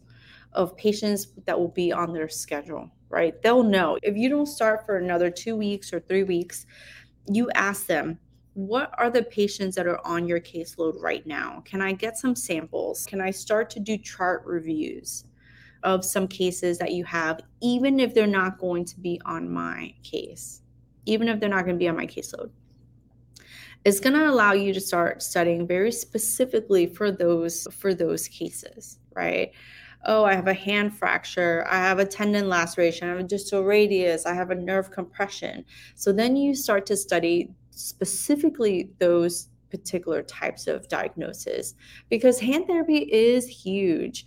of 0.52 0.76
patients 0.76 1.26
that 1.44 1.58
will 1.58 1.75
be 1.82 1.92
on 1.92 2.12
their 2.12 2.28
schedule 2.28 2.88
right 3.08 3.42
they'll 3.42 3.64
know 3.64 3.99
if 4.04 4.16
you 4.16 4.28
don't 4.28 4.46
start 4.46 4.87
for 4.87 4.99
another 4.99 5.28
two 5.28 5.56
weeks 5.56 5.92
or 5.92 5.99
three 5.99 6.23
weeks 6.23 6.66
you 7.26 7.50
ask 7.56 7.87
them 7.87 8.16
what 8.52 8.94
are 8.96 9.11
the 9.11 9.25
patients 9.25 9.75
that 9.75 9.88
are 9.88 10.06
on 10.06 10.28
your 10.28 10.38
caseload 10.38 11.02
right 11.02 11.26
now? 11.26 11.61
Can 11.64 11.82
I 11.82 11.90
get 11.90 12.16
some 12.16 12.37
samples? 12.37 13.04
Can 13.04 13.20
I 13.20 13.32
start 13.32 13.68
to 13.70 13.80
do 13.80 13.99
chart 13.99 14.44
reviews 14.46 15.25
of 15.85 16.05
some 16.05 16.26
cases 16.26 16.79
that 16.79 16.93
you 16.93 17.05
have, 17.05 17.41
even 17.62 18.00
if 18.00 18.14
they're 18.14 18.26
not 18.26 18.59
going 18.59 18.85
to 18.87 18.99
be 18.99 19.21
on 19.25 19.49
my 19.49 19.95
case, 20.03 20.62
even 21.07 21.29
if 21.29 21.38
they're 21.38 21.49
not 21.49 21.64
going 21.64 21.76
to 21.76 21.79
be 21.79 21.88
on 21.88 21.97
my 21.97 22.07
caseload? 22.07 22.50
It's 23.85 24.00
going 24.00 24.14
to 24.14 24.29
allow 24.29 24.53
you 24.53 24.73
to 24.73 24.81
start 24.81 25.23
studying 25.23 25.67
very 25.67 25.93
specifically 25.93 26.87
for 26.87 27.12
those 27.12 27.69
for 27.71 27.95
those 27.95 28.26
cases, 28.29 28.99
right? 29.14 29.53
oh, 30.07 30.25
I 30.25 30.35
have 30.35 30.49
a 30.49 30.55
hand 30.55 30.97
fracture, 30.97 31.67
I 31.69 31.76
have 31.76 31.99
a 31.99 32.05
tendon 32.05 32.49
laceration, 32.49 33.09
I 33.09 33.12
have 33.12 33.21
a 33.21 33.25
distal 33.25 33.64
radius, 33.64 34.26
I 34.26 34.35
have 34.35 34.50
a 34.50 34.55
nerve 34.55 34.91
compression. 34.91 35.64
So 35.95 36.12
then 36.12 36.37
you 36.37 36.55
start 36.55 36.87
to 36.87 36.97
study 36.97 37.50
specifically 37.71 38.91
those 38.99 39.49
particular 39.71 40.23
types 40.23 40.67
of 40.67 40.88
diagnosis 40.88 41.75
because 42.09 42.38
hand 42.38 42.67
therapy 42.67 42.99
is 42.99 43.47
huge. 43.47 44.26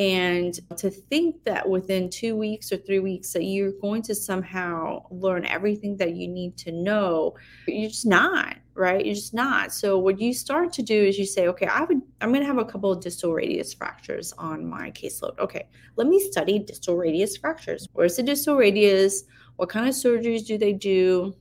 And 0.00 0.58
to 0.78 0.88
think 0.88 1.44
that 1.44 1.68
within 1.68 2.08
two 2.08 2.34
weeks 2.34 2.72
or 2.72 2.78
three 2.78 3.00
weeks 3.00 3.34
that 3.34 3.44
you're 3.44 3.72
going 3.82 4.00
to 4.04 4.14
somehow 4.14 5.04
learn 5.10 5.44
everything 5.44 5.94
that 5.98 6.16
you 6.16 6.26
need 6.26 6.56
to 6.56 6.72
know, 6.72 7.34
you're 7.66 7.90
just 7.90 8.06
not, 8.06 8.56
right? 8.72 9.04
You're 9.04 9.14
just 9.14 9.34
not. 9.34 9.74
So 9.74 9.98
what 9.98 10.18
you 10.18 10.32
start 10.32 10.72
to 10.72 10.82
do 10.82 10.94
is 10.94 11.18
you 11.18 11.26
say, 11.26 11.48
okay, 11.48 11.66
I 11.66 11.84
would 11.84 12.00
I'm 12.22 12.32
to 12.32 12.42
have 12.46 12.56
a 12.56 12.64
couple 12.64 12.90
of 12.90 13.02
distal 13.02 13.34
radius 13.34 13.74
fractures 13.74 14.32
on 14.38 14.64
my 14.64 14.90
caseload. 14.92 15.38
Okay, 15.38 15.66
let 15.96 16.06
me 16.06 16.18
study 16.18 16.60
distal 16.60 16.96
radius 16.96 17.36
fractures. 17.36 17.86
Where's 17.92 18.16
the 18.16 18.22
distal 18.22 18.56
radius? 18.56 19.24
What 19.56 19.68
kind 19.68 19.86
of 19.86 19.94
surgeries 19.94 20.46
do 20.46 20.56
they 20.56 20.72
do? 20.72 21.34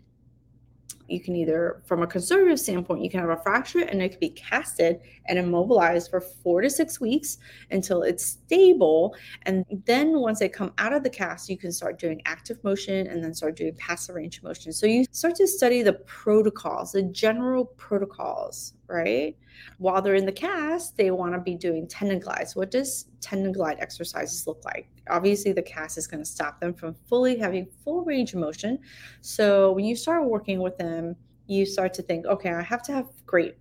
you 1.10 1.20
can 1.20 1.36
either, 1.36 1.82
from 1.86 2.04
a 2.04 2.08
conservative 2.08 2.60
standpoint, 2.60 3.04
you 3.04 3.10
can 3.10 3.20
have 3.20 3.30
a 3.30 3.42
fracture 3.42 3.80
and 3.80 4.02
it 4.02 4.10
could 4.10 4.20
be 4.20 4.30
casted 4.30 5.00
and 5.30 5.40
immobilized 5.40 6.10
for 6.10 6.20
four 6.20 6.62
to 6.62 6.70
six 6.70 7.00
weeks 7.00 7.38
until 7.72 8.02
it's 8.02 8.26
stable. 8.26 9.16
And 9.44 9.64
then 9.86 10.20
once 10.20 10.40
they 10.40 10.50
come 10.50 10.74
out 10.78 10.92
of 10.92 11.04
the 11.04 11.10
cast, 11.10 11.50
you 11.50 11.58
can 11.58 11.72
start 11.72 12.00
doing 12.00 12.22
active 12.26 12.62
motion 12.64 13.08
and 13.08 13.24
then 13.24 13.34
start 13.34 13.56
doing 13.56 13.76
passive 13.76 14.16
range 14.16 14.38
of 14.40 14.44
motion. 14.44 14.74
So 14.74 14.86
you 14.88 15.06
start 15.12 15.36
to 15.36 15.48
study 15.48 15.84
the 15.84 15.94
protocols, 15.94 16.92
the 16.92 17.04
general 17.04 17.66
protocols, 17.66 18.74
right? 18.88 19.38
While 19.78 20.02
they're 20.02 20.16
in 20.16 20.26
the 20.26 20.32
cast, 20.32 20.98
they 20.98 21.12
want 21.12 21.34
to 21.34 21.40
be 21.40 21.56
doing 21.56 21.88
tendon 21.88 22.20
glides. 22.20 22.56
What 22.56 22.72
does 22.72 23.06
tendon 23.22 23.52
glide 23.52 23.78
exercises 23.80 24.48
look 24.48 24.64
like? 24.66 24.90
Obviously, 25.10 25.52
the 25.52 25.62
cast 25.62 25.98
is 25.98 26.08
going 26.08 26.24
to 26.24 26.30
stop 26.30 26.60
them 26.60 26.74
from 26.74 26.96
fully 27.08 27.38
having 27.38 27.68
full 27.84 28.04
range 28.04 28.34
of 28.34 28.40
motion. 28.40 28.80
So 29.22 29.72
when 29.74 29.86
you 29.86 29.96
start 29.96 30.28
working 30.28 30.60
with 30.60 30.78
them, 30.78 31.16
you 31.48 31.66
start 31.66 31.94
to 31.96 32.02
think, 32.02 32.26
okay, 32.26 32.52
I 32.52 32.62
have 32.62 32.84
to 32.84 32.92
have 32.92 33.08
great 33.26 33.56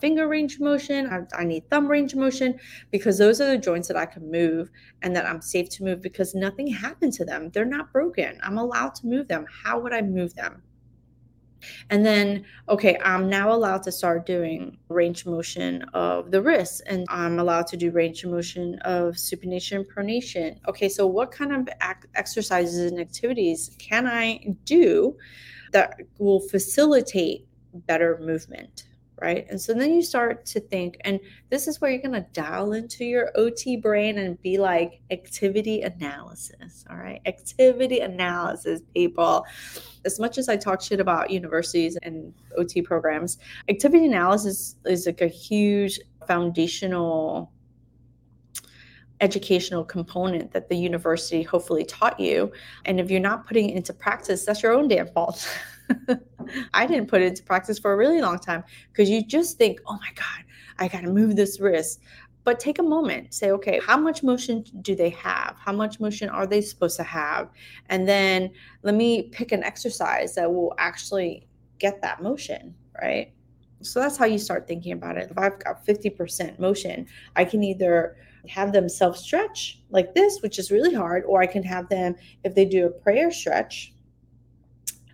finger 0.00 0.28
range 0.28 0.60
motion. 0.60 1.06
I, 1.06 1.40
I, 1.40 1.44
need 1.44 1.68
thumb 1.70 1.88
range 1.88 2.14
motion 2.14 2.58
because 2.90 3.18
those 3.18 3.40
are 3.40 3.46
the 3.48 3.58
joints 3.58 3.88
that 3.88 3.96
I 3.96 4.06
can 4.06 4.30
move 4.30 4.70
and 5.02 5.14
that 5.16 5.26
I'm 5.26 5.40
safe 5.40 5.68
to 5.70 5.84
move 5.84 6.02
because 6.02 6.34
nothing 6.34 6.66
happened 6.66 7.12
to 7.14 7.24
them. 7.24 7.50
They're 7.50 7.64
not 7.64 7.92
broken. 7.92 8.38
I'm 8.42 8.58
allowed 8.58 8.94
to 8.96 9.06
move 9.06 9.28
them. 9.28 9.46
How 9.64 9.78
would 9.80 9.92
I 9.92 10.02
move 10.02 10.34
them? 10.34 10.62
And 11.90 12.04
then, 12.04 12.44
okay, 12.68 12.98
I'm 13.02 13.28
now 13.28 13.52
allowed 13.52 13.82
to 13.84 13.92
start 13.92 14.26
doing 14.26 14.78
range 14.88 15.26
motion 15.26 15.82
of 15.94 16.30
the 16.30 16.42
wrist, 16.42 16.82
and 16.86 17.06
I'm 17.08 17.38
allowed 17.38 17.66
to 17.68 17.76
do 17.76 17.90
range 17.90 18.24
motion 18.24 18.78
of 18.80 19.14
supination 19.14 19.84
pronation. 19.84 20.58
Okay, 20.68 20.88
so 20.88 21.06
what 21.06 21.30
kind 21.30 21.52
of 21.52 21.68
ac- 21.82 22.08
exercises 22.14 22.90
and 22.90 23.00
activities 23.00 23.70
can 23.78 24.06
I 24.06 24.54
do 24.64 25.16
that 25.72 26.00
will 26.18 26.40
facilitate 26.40 27.46
better 27.74 28.18
movement? 28.20 28.84
Right? 29.20 29.46
And 29.48 29.60
so 29.60 29.72
then 29.72 29.94
you 29.94 30.02
start 30.02 30.44
to 30.46 30.60
think, 30.60 30.98
and 31.04 31.18
this 31.48 31.66
is 31.66 31.80
where 31.80 31.90
you're 31.90 32.02
going 32.02 32.22
to 32.22 32.26
dial 32.32 32.74
into 32.74 33.04
your 33.04 33.30
OT 33.34 33.76
brain 33.76 34.18
and 34.18 34.40
be 34.42 34.58
like 34.58 35.00
activity 35.10 35.82
analysis, 35.82 36.84
all 36.90 36.96
right? 36.96 37.20
Activity 37.24 38.00
analysis, 38.00 38.82
people. 38.94 39.46
As 40.04 40.20
much 40.20 40.36
as 40.36 40.48
I 40.48 40.56
talk 40.56 40.82
shit 40.82 41.00
about 41.00 41.30
universities 41.30 41.96
and 42.02 42.34
OT 42.58 42.82
programs, 42.82 43.38
activity 43.68 44.04
analysis 44.04 44.76
is 44.84 45.06
like 45.06 45.22
a 45.22 45.28
huge 45.28 45.98
foundational 46.26 47.52
educational 49.22 49.82
component 49.82 50.52
that 50.52 50.68
the 50.68 50.76
university 50.76 51.42
hopefully 51.42 51.84
taught 51.84 52.20
you. 52.20 52.52
And 52.84 53.00
if 53.00 53.10
you're 53.10 53.18
not 53.18 53.46
putting 53.46 53.70
it 53.70 53.76
into 53.76 53.94
practice, 53.94 54.44
that's 54.44 54.62
your 54.62 54.74
own 54.74 54.88
damn 54.88 55.08
fault. 55.08 55.48
I 56.74 56.86
didn't 56.86 57.08
put 57.08 57.22
it 57.22 57.26
into 57.26 57.42
practice 57.42 57.78
for 57.78 57.92
a 57.92 57.96
really 57.96 58.20
long 58.20 58.38
time 58.38 58.64
because 58.92 59.08
you 59.08 59.24
just 59.24 59.58
think, 59.58 59.80
oh 59.86 59.94
my 59.94 60.10
God, 60.14 60.44
I 60.78 60.88
got 60.88 61.02
to 61.02 61.10
move 61.10 61.36
this 61.36 61.60
wrist. 61.60 62.00
But 62.44 62.60
take 62.60 62.78
a 62.78 62.82
moment, 62.82 63.34
say, 63.34 63.50
okay, 63.50 63.80
how 63.84 63.96
much 63.98 64.22
motion 64.22 64.64
do 64.80 64.94
they 64.94 65.10
have? 65.10 65.56
How 65.58 65.72
much 65.72 65.98
motion 65.98 66.28
are 66.28 66.46
they 66.46 66.60
supposed 66.60 66.96
to 66.96 67.02
have? 67.02 67.50
And 67.88 68.08
then 68.08 68.52
let 68.84 68.94
me 68.94 69.24
pick 69.24 69.50
an 69.50 69.64
exercise 69.64 70.36
that 70.36 70.52
will 70.52 70.72
actually 70.78 71.48
get 71.80 72.00
that 72.02 72.22
motion, 72.22 72.72
right? 73.02 73.32
So 73.82 74.00
that's 74.00 74.16
how 74.16 74.26
you 74.26 74.38
start 74.38 74.68
thinking 74.68 74.92
about 74.92 75.16
it. 75.16 75.28
If 75.30 75.36
I've 75.36 75.58
got 75.58 75.84
50% 75.84 76.60
motion, 76.60 77.06
I 77.34 77.44
can 77.44 77.64
either 77.64 78.16
have 78.48 78.72
them 78.72 78.88
self 78.88 79.16
stretch 79.16 79.82
like 79.90 80.14
this, 80.14 80.40
which 80.40 80.60
is 80.60 80.70
really 80.70 80.94
hard, 80.94 81.24
or 81.24 81.42
I 81.42 81.46
can 81.46 81.64
have 81.64 81.88
them, 81.88 82.14
if 82.44 82.54
they 82.54 82.64
do 82.64 82.86
a 82.86 82.90
prayer 82.90 83.32
stretch, 83.32 83.92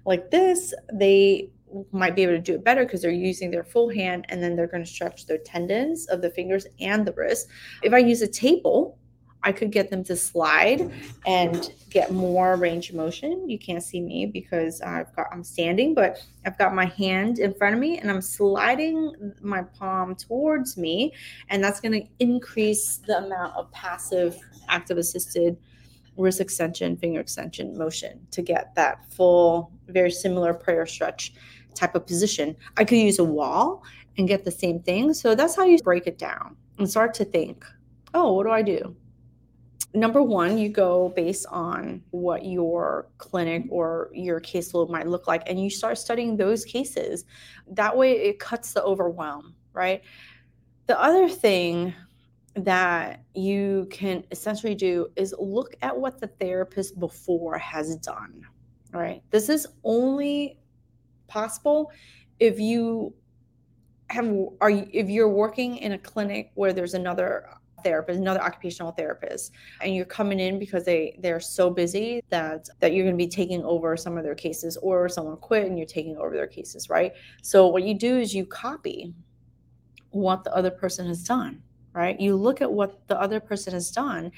like 0.05 0.31
this, 0.31 0.75
they 0.93 1.51
might 1.91 2.15
be 2.15 2.23
able 2.23 2.35
to 2.35 2.41
do 2.41 2.55
it 2.55 2.65
better 2.65 2.85
because 2.85 3.03
they're 3.03 3.11
using 3.11 3.51
their 3.51 3.65
full 3.65 3.89
hand 3.89 4.27
and 4.29 4.43
then 4.43 4.57
they're 4.57 4.67
going 4.67 4.85
to 4.85 4.91
stretch 4.91 5.27
their 5.27 5.39
tendons 5.39 6.07
of 6.09 6.21
the 6.21 6.31
fingers 6.31 6.67
and 6.81 7.07
the 7.07 7.13
wrist. 7.13 7.49
If 7.83 7.93
I 7.95 7.99
use 7.99 8.23
a 8.23 8.29
table, 8.29 8.99
I 9.45 9.53
could 9.53 9.73
get 9.73 9.91
them 9.91 10.05
to 10.05 10.15
slide 10.15 10.93
and 11.27 11.73
get 11.91 12.13
more 12.13 12.57
range 12.57 12.91
of 12.91 12.97
motion. 12.97 13.49
You 13.49 13.59
can't 13.59 13.83
see 13.83 14.01
me 14.01 14.27
because 14.27 14.81
I've 14.81 15.15
got 15.17 15.27
I'm 15.33 15.43
standing, 15.43 15.95
but 15.95 16.19
I've 16.47 16.57
got 16.59 16.75
my 16.75 16.87
hand 16.87 17.39
in 17.39 17.53
front 17.55 17.75
of 17.75 17.81
me 17.81 17.99
and 17.99 18.11
I'm 18.11 18.21
sliding 18.21 19.33
my 19.41 19.63
palm 19.63 20.15
towards 20.15 20.77
me, 20.77 21.13
and 21.49 21.63
that's 21.63 21.81
going 21.81 22.01
to 22.01 22.07
increase 22.21 22.99
the 22.99 23.19
amount 23.19 23.57
of 23.57 23.71
passive 23.73 24.39
active 24.69 24.99
assisted 24.99 25.57
wrist 26.17 26.41
extension, 26.41 26.97
finger 26.97 27.21
extension 27.21 27.77
motion 27.77 28.27
to 28.31 28.43
get 28.43 28.75
that 28.75 29.11
full, 29.13 29.73
very 29.89 30.11
similar 30.11 30.53
prayer 30.53 30.87
stretch 30.87 31.35
type 31.75 31.95
of 31.95 32.07
position. 32.07 32.57
I 32.77 32.85
could 32.85 32.99
use 32.99 33.19
a 33.19 33.25
wall 33.25 33.83
and 34.19 34.29
get 34.29 34.45
the 34.45 34.51
same 34.51 34.81
thing. 34.81 35.15
So 35.15 35.35
that's 35.35 35.57
how 35.57 35.65
you 35.65 35.79
break 35.79 36.07
it 36.07 36.19
down 36.19 36.57
and 36.79 36.89
start 36.89 37.15
to 37.15 37.25
think, 37.25 37.65
oh, 38.15 38.33
what 38.33 38.45
do 38.45 38.51
I 38.51 38.63
do? 38.63 38.95
Number 39.95 40.23
one, 40.23 40.57
you 40.57 40.71
go 40.71 41.11
based 41.11 41.45
on 41.51 42.03
what 42.13 42.47
your 42.47 43.09
clinic 43.19 43.65
or 43.69 44.11
your 44.15 44.41
caseload 44.41 44.89
might 44.89 45.07
look 45.07 45.27
like, 45.27 45.43
and 45.47 45.63
you 45.63 45.69
start 45.69 45.99
studying 45.99 46.35
those 46.35 46.65
cases. 46.65 47.27
That 47.67 47.95
way, 47.95 48.13
it 48.13 48.39
cuts 48.39 48.73
the 48.73 48.83
overwhelm, 48.83 49.55
right? 49.75 50.03
The 50.87 50.99
other 50.99 51.29
thing 51.29 51.95
that 52.55 53.23
you 53.35 53.87
can 53.91 54.25
essentially 54.31 54.75
do 54.75 55.09
is 55.17 55.35
look 55.39 55.75
at 55.83 55.97
what 55.97 56.21
the 56.21 56.27
therapist 56.27 56.99
before 56.99 57.57
has 57.59 57.97
done. 57.97 58.47
Right. 58.93 59.23
This 59.31 59.49
is 59.49 59.67
only 59.85 60.59
possible 61.29 61.91
if 62.39 62.61
you 62.61 63.15
have 64.11 64.31
are 64.61 64.71
if 64.71 65.09
you're 65.09 65.29
working 65.29 65.79
in 65.79 65.93
a 65.93 65.99
clinic 65.99 66.51
where 66.55 66.75
there's 66.75 66.93
another 66.93 67.49
therapist 67.83 68.19
another 68.19 68.43
occupational 68.43 68.93
therapist 68.93 69.53
and 69.81 69.95
you're 69.95 70.05
coming 70.05 70.39
in 70.39 70.59
because 70.59 70.85
they 70.85 71.17
they're 71.21 71.41
so 71.41 71.71
busy 71.71 72.23
that 72.29 72.69
that 72.81 72.93
you're 72.93 73.05
going 73.05 73.17
to 73.17 73.25
be 73.25 73.29
taking 73.29 73.65
over 73.65 73.97
some 73.97 74.17
of 74.19 74.25
their 74.25 74.35
cases 74.35 74.77
or 74.83 75.09
someone 75.09 75.37
quit 75.37 75.67
and 75.67 75.79
you're 75.79 75.87
taking 75.87 76.17
over 76.17 76.35
their 76.35 76.47
cases 76.47 76.91
right 76.91 77.13
so 77.43 77.67
what 77.67 77.83
you 77.83 77.95
do 77.95 78.19
is 78.19 78.35
you 78.35 78.45
copy 78.45 79.13
what 80.11 80.45
the 80.45 80.55
other 80.55 80.71
person 80.71 81.07
has 81.07 81.25
done 81.25 81.63
right? 81.95 82.19
You 82.21 82.37
look 82.37 82.61
at 82.61 82.73
what 82.73 83.07
the 83.09 83.21
other 83.21 83.41
person 83.41 83.73
has 83.75 83.91
done 83.91 84.33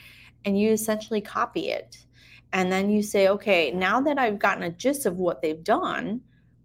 and 0.44 0.58
you 0.58 0.70
essentially 0.70 1.20
copy 1.20 1.68
it. 1.68 1.98
And 2.52 2.70
then 2.70 2.90
you 2.90 3.02
say, 3.02 3.28
okay, 3.28 3.70
now 3.72 4.00
that 4.02 4.18
I've 4.18 4.38
gotten 4.38 4.62
a 4.62 4.70
gist 4.70 5.06
of 5.06 5.18
what 5.18 5.42
they've 5.42 5.64
done, 5.64 6.20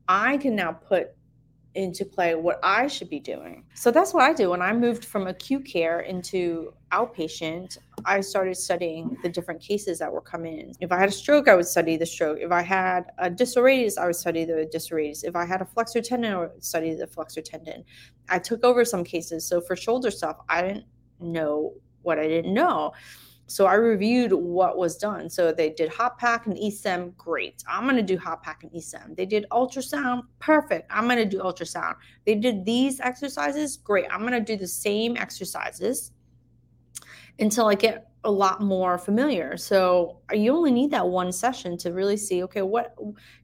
I 0.08 0.38
can 0.38 0.56
now 0.56 0.72
put 0.72 1.12
into 1.76 2.06
play 2.06 2.36
what 2.36 2.60
I 2.64 2.88
should 2.88 3.10
be 3.10 3.20
doing. 3.20 3.64
So 3.74 3.92
that's 3.92 4.14
what 4.14 4.24
I 4.24 4.34
do. 4.34 4.50
When 4.50 4.62
I 4.62 4.74
moved 4.74 5.06
from 5.06 5.28
acute 5.28 5.66
care 5.66 6.02
into 6.02 6.74
outpatient, 6.92 7.78
I 8.06 8.22
started 8.22 8.56
studying 8.56 9.18
the 9.24 9.30
different 9.30 9.62
cases 9.62 10.00
that 10.00 10.12
were 10.12 10.22
coming 10.22 10.60
in. 10.60 10.74
If 10.80 10.92
I 10.92 10.98
had 11.00 11.10
a 11.10 11.12
stroke, 11.12 11.48
I 11.48 11.56
would 11.56 11.68
study 11.68 11.98
the 11.98 12.06
stroke. 12.06 12.40
If 12.40 12.52
I 12.52 12.62
had 12.62 13.12
a 13.18 13.30
distal 13.30 13.64
radius, 13.64 13.98
I 13.98 14.06
would 14.06 14.16
study 14.16 14.46
the 14.46 14.68
distal 14.72 14.98
radius. 14.98 15.24
If 15.24 15.36
I 15.36 15.46
had 15.46 15.62
a 15.62 15.66
flexor 15.66 16.02
tendon, 16.02 16.34
I 16.34 16.38
would 16.40 16.64
study 16.64 16.94
the 16.94 17.08
flexor 17.08 17.42
tendon. 17.42 17.84
I 18.30 18.40
took 18.40 18.64
over 18.64 18.86
some 18.86 19.04
cases. 19.04 19.46
So 19.46 19.62
for 19.62 19.76
shoulder 19.76 20.12
stuff, 20.12 20.38
I 20.50 20.62
didn't 20.62 20.86
know 21.20 21.74
what 22.02 22.20
I 22.20 22.28
didn't 22.28 22.54
know. 22.54 22.94
So 23.48 23.66
I 23.66 23.74
reviewed 23.74 24.32
what 24.32 24.78
was 24.78 24.96
done. 24.96 25.28
So 25.28 25.52
they 25.52 25.72
did 25.72 25.90
hot 25.90 26.20
pack 26.20 26.46
and 26.46 26.56
E-stim, 26.58 27.14
great. 27.18 27.64
I'm 27.68 27.86
going 27.86 27.96
to 27.96 28.04
do 28.04 28.16
hot 28.16 28.44
pack 28.44 28.64
and 28.64 28.74
E-stim. 28.76 29.16
They 29.16 29.26
did 29.26 29.48
ultrasound, 29.52 30.22
perfect. 30.38 30.86
I'm 30.92 31.06
going 31.06 31.18
to 31.18 31.26
do 31.26 31.40
ultrasound. 31.40 31.96
They 32.26 32.36
did 32.36 32.64
these 32.64 33.00
exercises, 33.00 33.78
great. 33.78 34.06
I'm 34.12 34.22
going 34.22 34.34
to 34.34 34.40
do 34.40 34.56
the 34.56 34.68
same 34.68 35.18
exercises 35.18 36.12
until 37.40 37.68
I 37.68 37.76
get 37.76 38.10
a 38.26 38.32
lot 38.32 38.62
more 38.62 38.98
familiar. 38.98 39.56
So 39.56 40.20
uh, 40.30 40.36
you 40.36 40.54
only 40.54 40.72
need 40.72 40.92
that 40.92 41.08
one 41.08 41.32
session 41.32 41.78
to 41.78 41.94
really 41.94 42.18
see, 42.18 42.44
okay, 42.44 42.62
what, 42.62 42.94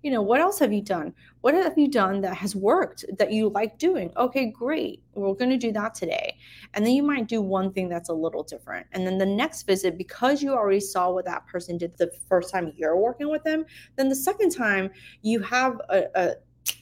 you 0.04 0.12
know, 0.12 0.22
what 0.22 0.42
else 0.42 0.60
have 0.60 0.74
you 0.74 0.82
done? 0.82 1.14
What 1.42 1.54
have 1.54 1.78
you 1.78 1.88
done 1.88 2.20
that 2.22 2.36
has 2.36 2.58
worked 2.58 3.06
that 3.18 3.32
you 3.32 3.48
like 3.50 3.78
doing? 3.78 4.12
Okay, 4.18 4.48
great. 4.48 5.02
We're 5.14 5.34
going 5.34 5.52
to 5.52 5.58
do 5.58 5.72
that 5.72 5.96
today. 5.96 6.38
And 6.74 6.86
then 6.86 6.94
you 6.94 7.04
might 7.04 7.28
do 7.30 7.42
one 7.42 7.72
thing 7.72 7.88
that's 7.88 8.10
a 8.10 8.14
little 8.14 8.44
different. 8.44 8.86
And 8.92 9.08
then 9.08 9.18
the 9.18 9.26
next 9.26 9.64
visit, 9.64 9.98
because 9.98 10.44
you 10.44 10.52
already 10.52 10.82
saw 10.82 11.10
what 11.10 11.24
that 11.24 11.48
person 11.48 11.78
did 11.78 11.98
the 11.98 12.12
first 12.28 12.52
time 12.52 12.74
you're 12.76 12.98
working 12.98 13.30
with 13.30 13.44
them, 13.44 13.66
then 13.96 14.10
the 14.10 14.16
second 14.16 14.50
time 14.50 14.90
you 15.22 15.40
have 15.40 15.80
a, 15.90 16.04
a 16.16 16.34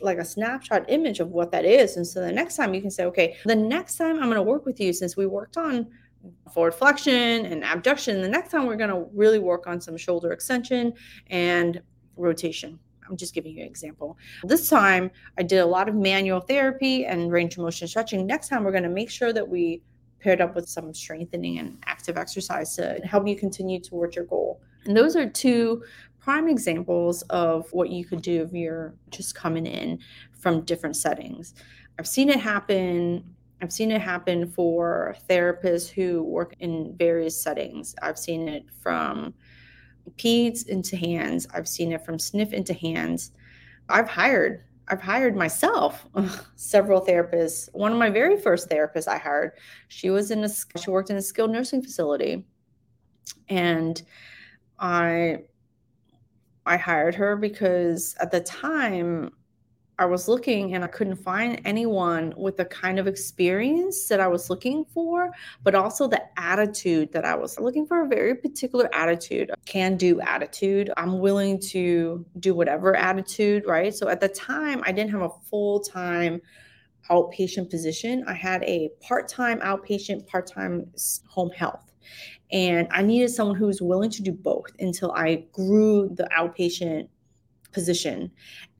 like 0.01 0.17
a 0.17 0.25
snapshot 0.25 0.85
image 0.87 1.19
of 1.19 1.29
what 1.29 1.51
that 1.51 1.65
is. 1.65 1.97
And 1.97 2.07
so 2.07 2.21
the 2.21 2.31
next 2.31 2.55
time 2.55 2.73
you 2.73 2.81
can 2.81 2.89
say, 2.89 3.03
okay, 3.05 3.35
the 3.45 3.55
next 3.55 3.97
time 3.97 4.15
I'm 4.15 4.25
going 4.25 4.35
to 4.35 4.41
work 4.41 4.65
with 4.65 4.79
you 4.79 4.93
since 4.93 5.17
we 5.17 5.25
worked 5.27 5.57
on 5.57 5.87
forward 6.53 6.73
flexion 6.73 7.45
and 7.45 7.63
abduction. 7.63 8.21
The 8.21 8.29
next 8.29 8.51
time 8.51 8.65
we're 8.65 8.75
going 8.75 8.89
to 8.89 9.07
really 9.13 9.39
work 9.39 9.67
on 9.67 9.81
some 9.81 9.97
shoulder 9.97 10.31
extension 10.31 10.93
and 11.27 11.81
rotation. 12.15 12.79
I'm 13.09 13.17
just 13.17 13.33
giving 13.33 13.55
you 13.57 13.63
an 13.63 13.67
example. 13.67 14.17
This 14.43 14.69
time 14.69 15.11
I 15.37 15.43
did 15.43 15.59
a 15.59 15.65
lot 15.65 15.89
of 15.89 15.95
manual 15.95 16.39
therapy 16.39 17.05
and 17.05 17.31
range 17.31 17.57
of 17.57 17.63
motion 17.63 17.87
stretching. 17.87 18.25
Next 18.25 18.47
time 18.47 18.63
we're 18.63 18.71
going 18.71 18.83
to 18.83 18.89
make 18.89 19.09
sure 19.09 19.33
that 19.33 19.47
we 19.47 19.81
paired 20.19 20.39
up 20.39 20.55
with 20.55 20.69
some 20.69 20.93
strengthening 20.93 21.59
and 21.59 21.77
active 21.85 22.17
exercise 22.17 22.75
to 22.77 23.01
help 23.03 23.27
you 23.27 23.35
continue 23.35 23.79
towards 23.79 24.15
your 24.15 24.25
goal. 24.25 24.61
And 24.85 24.95
those 24.95 25.15
are 25.15 25.29
two 25.29 25.83
prime 26.19 26.47
examples 26.47 27.23
of 27.23 27.71
what 27.73 27.89
you 27.89 28.05
could 28.05 28.21
do 28.21 28.41
if 28.43 28.53
you're 28.53 28.93
just 29.09 29.35
coming 29.35 29.65
in 29.65 29.99
from 30.31 30.61
different 30.61 30.95
settings. 30.95 31.53
I've 31.99 32.07
seen 32.07 32.29
it 32.29 32.39
happen 32.39 33.32
I've 33.63 33.71
seen 33.71 33.91
it 33.91 34.01
happen 34.01 34.45
for 34.45 35.15
therapists 35.29 35.89
who 35.89 36.21
work 36.21 36.53
in 36.59 36.93
various 36.97 37.41
settings. 37.41 37.95
I've 38.01 38.19
seen 38.19 38.49
it 38.49 38.65
from 38.81 39.33
peds 40.17 40.67
into 40.67 40.97
hands. 40.97 41.47
I've 41.53 41.69
seen 41.69 41.93
it 41.93 42.03
from 42.03 42.19
sniff 42.19 42.51
into 42.51 42.73
hands. 42.73 43.31
I've 43.87 44.09
hired 44.09 44.65
I've 44.89 45.01
hired 45.01 45.37
myself 45.37 46.05
several 46.57 47.05
therapists. 47.05 47.69
One 47.71 47.93
of 47.93 47.97
my 47.97 48.09
very 48.09 48.35
first 48.35 48.69
therapists 48.69 49.07
I 49.07 49.17
hired, 49.17 49.53
she 49.87 50.09
was 50.09 50.29
in 50.29 50.43
a 50.43 50.49
she 50.49 50.91
worked 50.91 51.09
in 51.09 51.15
a 51.15 51.21
skilled 51.21 51.51
nursing 51.51 51.81
facility, 51.81 52.45
and 53.47 54.03
I 54.77 55.43
I 56.65 56.75
hired 56.75 57.15
her 57.15 57.37
because 57.37 58.13
at 58.19 58.29
the 58.29 58.41
time 58.41 59.31
I 60.03 60.05
was 60.05 60.27
looking 60.27 60.75
and 60.75 60.83
I 60.83 60.87
couldn't 60.87 61.15
find 61.15 61.61
anyone 61.63 62.33
with 62.35 62.57
the 62.57 62.65
kind 62.65 62.99
of 62.99 63.07
experience 63.07 64.09
that 64.09 64.19
I 64.19 64.27
was 64.27 64.49
looking 64.49 64.83
for, 64.83 65.31
but 65.63 65.75
also 65.75 66.09
the 66.09 66.21
attitude 66.37 67.13
that 67.13 67.23
I 67.23 67.35
was 67.35 67.57
looking 67.57 67.85
for 67.87 68.03
a 68.03 68.07
very 68.09 68.35
particular 68.35 68.89
attitude, 68.93 69.49
can 69.65 69.95
do 69.95 70.19
attitude. 70.19 70.91
I'm 70.97 71.19
willing 71.19 71.57
to 71.71 72.25
do 72.41 72.53
whatever 72.53 72.97
attitude, 72.97 73.63
right? 73.65 73.95
So 73.95 74.09
at 74.09 74.19
the 74.19 74.27
time, 74.27 74.83
I 74.85 74.91
didn't 74.91 75.11
have 75.11 75.21
a 75.21 75.29
full 75.49 75.79
time 75.79 76.41
outpatient 77.09 77.69
position. 77.69 78.25
I 78.27 78.33
had 78.33 78.61
a 78.63 78.89
part 78.99 79.29
time 79.29 79.61
outpatient, 79.61 80.27
part 80.27 80.47
time 80.47 80.91
home 81.29 81.51
health. 81.51 81.93
And 82.51 82.89
I 82.91 83.03
needed 83.03 83.29
someone 83.29 83.55
who 83.55 83.67
was 83.67 83.81
willing 83.81 84.09
to 84.09 84.21
do 84.21 84.33
both 84.33 84.67
until 84.79 85.13
I 85.13 85.45
grew 85.53 86.09
the 86.13 86.27
outpatient 86.37 87.07
position. 87.73 88.31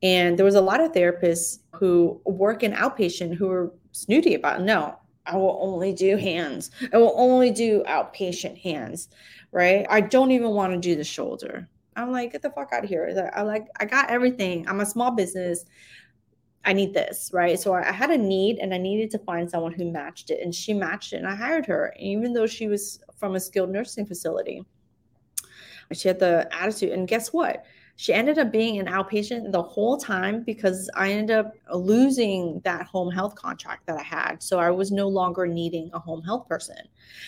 And 0.01 0.37
there 0.37 0.45
was 0.45 0.55
a 0.55 0.61
lot 0.61 0.79
of 0.79 0.91
therapists 0.91 1.59
who 1.71 2.21
work 2.25 2.63
in 2.63 2.73
outpatient 2.73 3.35
who 3.35 3.47
were 3.47 3.73
snooty 3.91 4.35
about 4.35 4.61
no, 4.61 4.97
I 5.25 5.37
will 5.37 5.57
only 5.61 5.93
do 5.93 6.17
hands. 6.17 6.71
I 6.91 6.97
will 6.97 7.13
only 7.15 7.51
do 7.51 7.83
outpatient 7.87 8.57
hands, 8.61 9.09
right? 9.51 9.85
I 9.89 10.01
don't 10.01 10.31
even 10.31 10.51
want 10.51 10.73
to 10.73 10.79
do 10.79 10.95
the 10.95 11.03
shoulder. 11.03 11.67
I'm 11.95 12.11
like, 12.11 12.31
get 12.31 12.41
the 12.41 12.49
fuck 12.49 12.73
out 12.73 12.83
of 12.83 12.89
here. 12.89 13.31
I 13.35 13.41
like, 13.43 13.67
I 13.79 13.85
got 13.85 14.09
everything. 14.09 14.67
I'm 14.67 14.81
a 14.81 14.85
small 14.85 15.11
business. 15.11 15.65
I 16.65 16.73
need 16.73 16.93
this, 16.93 17.29
right? 17.33 17.59
So 17.59 17.73
I 17.73 17.91
had 17.91 18.09
a 18.09 18.17
need 18.17 18.57
and 18.59 18.73
I 18.73 18.77
needed 18.77 19.11
to 19.11 19.19
find 19.19 19.49
someone 19.49 19.73
who 19.73 19.91
matched 19.91 20.29
it. 20.29 20.41
And 20.41 20.53
she 20.53 20.73
matched 20.73 21.13
it 21.13 21.17
and 21.17 21.27
I 21.27 21.35
hired 21.35 21.65
her, 21.67 21.93
even 21.99 22.33
though 22.33 22.47
she 22.47 22.67
was 22.67 22.99
from 23.17 23.35
a 23.35 23.39
skilled 23.39 23.69
nursing 23.69 24.05
facility. 24.05 24.65
She 25.91 26.07
had 26.07 26.19
the 26.19 26.49
attitude. 26.51 26.93
And 26.93 27.07
guess 27.07 27.31
what? 27.31 27.65
She 27.95 28.13
ended 28.13 28.39
up 28.39 28.51
being 28.51 28.79
an 28.79 28.87
outpatient 28.87 29.51
the 29.51 29.61
whole 29.61 29.97
time 29.97 30.43
because 30.43 30.89
I 30.95 31.11
ended 31.11 31.37
up 31.37 31.53
losing 31.71 32.59
that 32.63 32.87
home 32.87 33.11
health 33.11 33.35
contract 33.35 33.85
that 33.85 33.99
I 33.99 34.03
had. 34.03 34.41
So 34.41 34.59
I 34.59 34.71
was 34.71 34.91
no 34.91 35.07
longer 35.07 35.45
needing 35.45 35.91
a 35.93 35.99
home 35.99 36.23
health 36.23 36.47
person. 36.47 36.77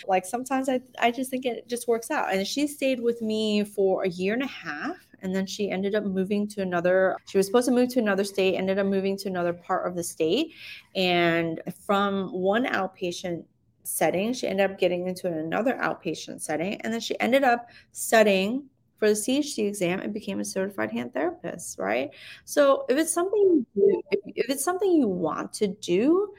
Like 0.08 0.26
sometimes 0.26 0.68
I, 0.68 0.82
I 1.00 1.12
just 1.12 1.30
think 1.30 1.46
it 1.46 1.68
just 1.68 1.88
works 1.88 2.10
out. 2.10 2.34
And 2.34 2.46
she 2.48 2.68
stayed 2.68 3.00
with 3.00 3.22
me 3.22 3.64
for 3.64 4.04
a 4.04 4.10
year 4.10 4.34
and 4.34 4.44
a 4.44 4.48
half. 4.48 4.98
And 5.22 5.36
then 5.36 5.46
she 5.46 5.72
ended 5.72 5.96
up 5.96 6.04
moving 6.04 6.48
to 6.50 6.62
another, 6.62 7.16
she 7.28 7.38
was 7.38 7.48
supposed 7.48 7.68
to 7.68 7.72
move 7.74 7.90
to 7.90 8.00
another 8.00 8.24
state, 8.24 8.56
ended 8.56 8.80
up 8.80 8.88
moving 8.88 9.18
to 9.18 9.30
another 9.30 9.54
part 9.54 9.88
of 9.88 9.96
the 9.96 10.04
state. 10.04 10.54
And 10.96 11.62
from 11.86 12.30
one 12.34 12.66
outpatient 12.66 13.44
setting, 13.84 14.34
she 14.34 14.48
ended 14.48 14.70
up 14.70 14.80
getting 14.80 15.08
into 15.08 15.28
another 15.28 15.74
outpatient 15.82 16.42
setting. 16.42 16.82
And 16.82 16.92
then 16.92 17.00
she 17.00 17.20
ended 17.20 17.44
up 17.44 17.70
studying 17.92 18.66
for 18.98 19.10
the 19.10 19.16
CHT 19.16 19.68
exam 19.68 20.00
and 20.00 20.14
became 20.14 20.40
a 20.40 20.46
certified 20.46 20.92
hand 20.92 21.14
therapist, 21.14 21.78
right? 21.80 22.10
So 22.46 22.86
if 22.90 22.98
it's 22.98 23.14
something 23.14 23.66
do, 23.76 24.02
if 24.12 24.50
it's 24.50 24.64
something 24.64 24.92
you 24.92 25.08
want 25.08 25.54
to 25.54 25.68
do, 25.68 26.34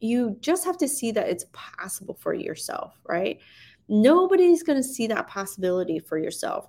you 0.00 0.36
just 0.40 0.64
have 0.64 0.78
to 0.78 0.88
see 0.88 1.10
that 1.12 1.28
it's 1.28 1.46
possible 1.52 2.14
for 2.14 2.32
yourself, 2.32 2.98
right? 3.06 3.38
Nobody's 3.88 4.62
going 4.62 4.78
to 4.78 4.88
see 4.88 5.06
that 5.08 5.28
possibility 5.28 5.98
for 5.98 6.18
yourself. 6.18 6.68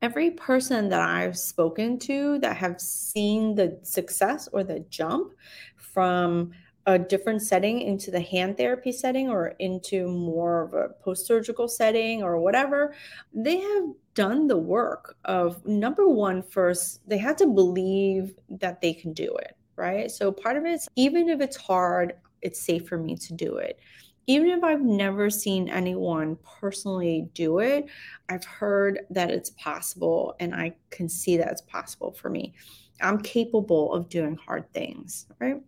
Every 0.00 0.32
person 0.32 0.88
that 0.88 1.00
I've 1.00 1.38
spoken 1.38 1.98
to 2.00 2.38
that 2.40 2.56
have 2.56 2.80
seen 2.80 3.54
the 3.54 3.78
success 3.82 4.48
or 4.52 4.64
the 4.64 4.80
jump 4.90 5.32
from 5.76 6.52
a 6.86 6.98
different 6.98 7.42
setting 7.42 7.80
into 7.80 8.10
the 8.10 8.20
hand 8.20 8.56
therapy 8.56 8.90
setting 8.90 9.28
or 9.28 9.54
into 9.60 10.08
more 10.08 10.62
of 10.62 10.74
a 10.74 10.88
post 11.02 11.26
surgical 11.26 11.68
setting 11.68 12.22
or 12.22 12.38
whatever, 12.38 12.94
they 13.32 13.58
have 13.58 13.84
done 14.14 14.46
the 14.46 14.56
work 14.56 15.16
of 15.24 15.64
number 15.64 16.08
one, 16.08 16.42
first, 16.42 17.06
they 17.08 17.18
had 17.18 17.38
to 17.38 17.46
believe 17.46 18.34
that 18.48 18.80
they 18.80 18.92
can 18.92 19.12
do 19.12 19.34
it, 19.36 19.56
right? 19.76 20.10
So 20.10 20.32
part 20.32 20.56
of 20.56 20.64
it 20.64 20.72
is 20.72 20.88
even 20.96 21.28
if 21.28 21.40
it's 21.40 21.56
hard, 21.56 22.14
it's 22.42 22.60
safe 22.60 22.88
for 22.88 22.98
me 22.98 23.16
to 23.16 23.32
do 23.32 23.56
it. 23.56 23.78
Even 24.26 24.50
if 24.50 24.62
I've 24.62 24.82
never 24.82 25.30
seen 25.30 25.68
anyone 25.68 26.36
personally 26.60 27.28
do 27.34 27.58
it, 27.58 27.86
I've 28.28 28.44
heard 28.44 29.00
that 29.10 29.30
it's 29.30 29.50
possible 29.50 30.36
and 30.38 30.54
I 30.54 30.74
can 30.90 31.08
see 31.08 31.36
that 31.36 31.50
it's 31.50 31.62
possible 31.62 32.12
for 32.12 32.28
me. 32.28 32.54
I'm 33.00 33.20
capable 33.20 33.92
of 33.92 34.08
doing 34.08 34.36
hard 34.36 34.72
things, 34.72 35.26
right? 35.40 35.60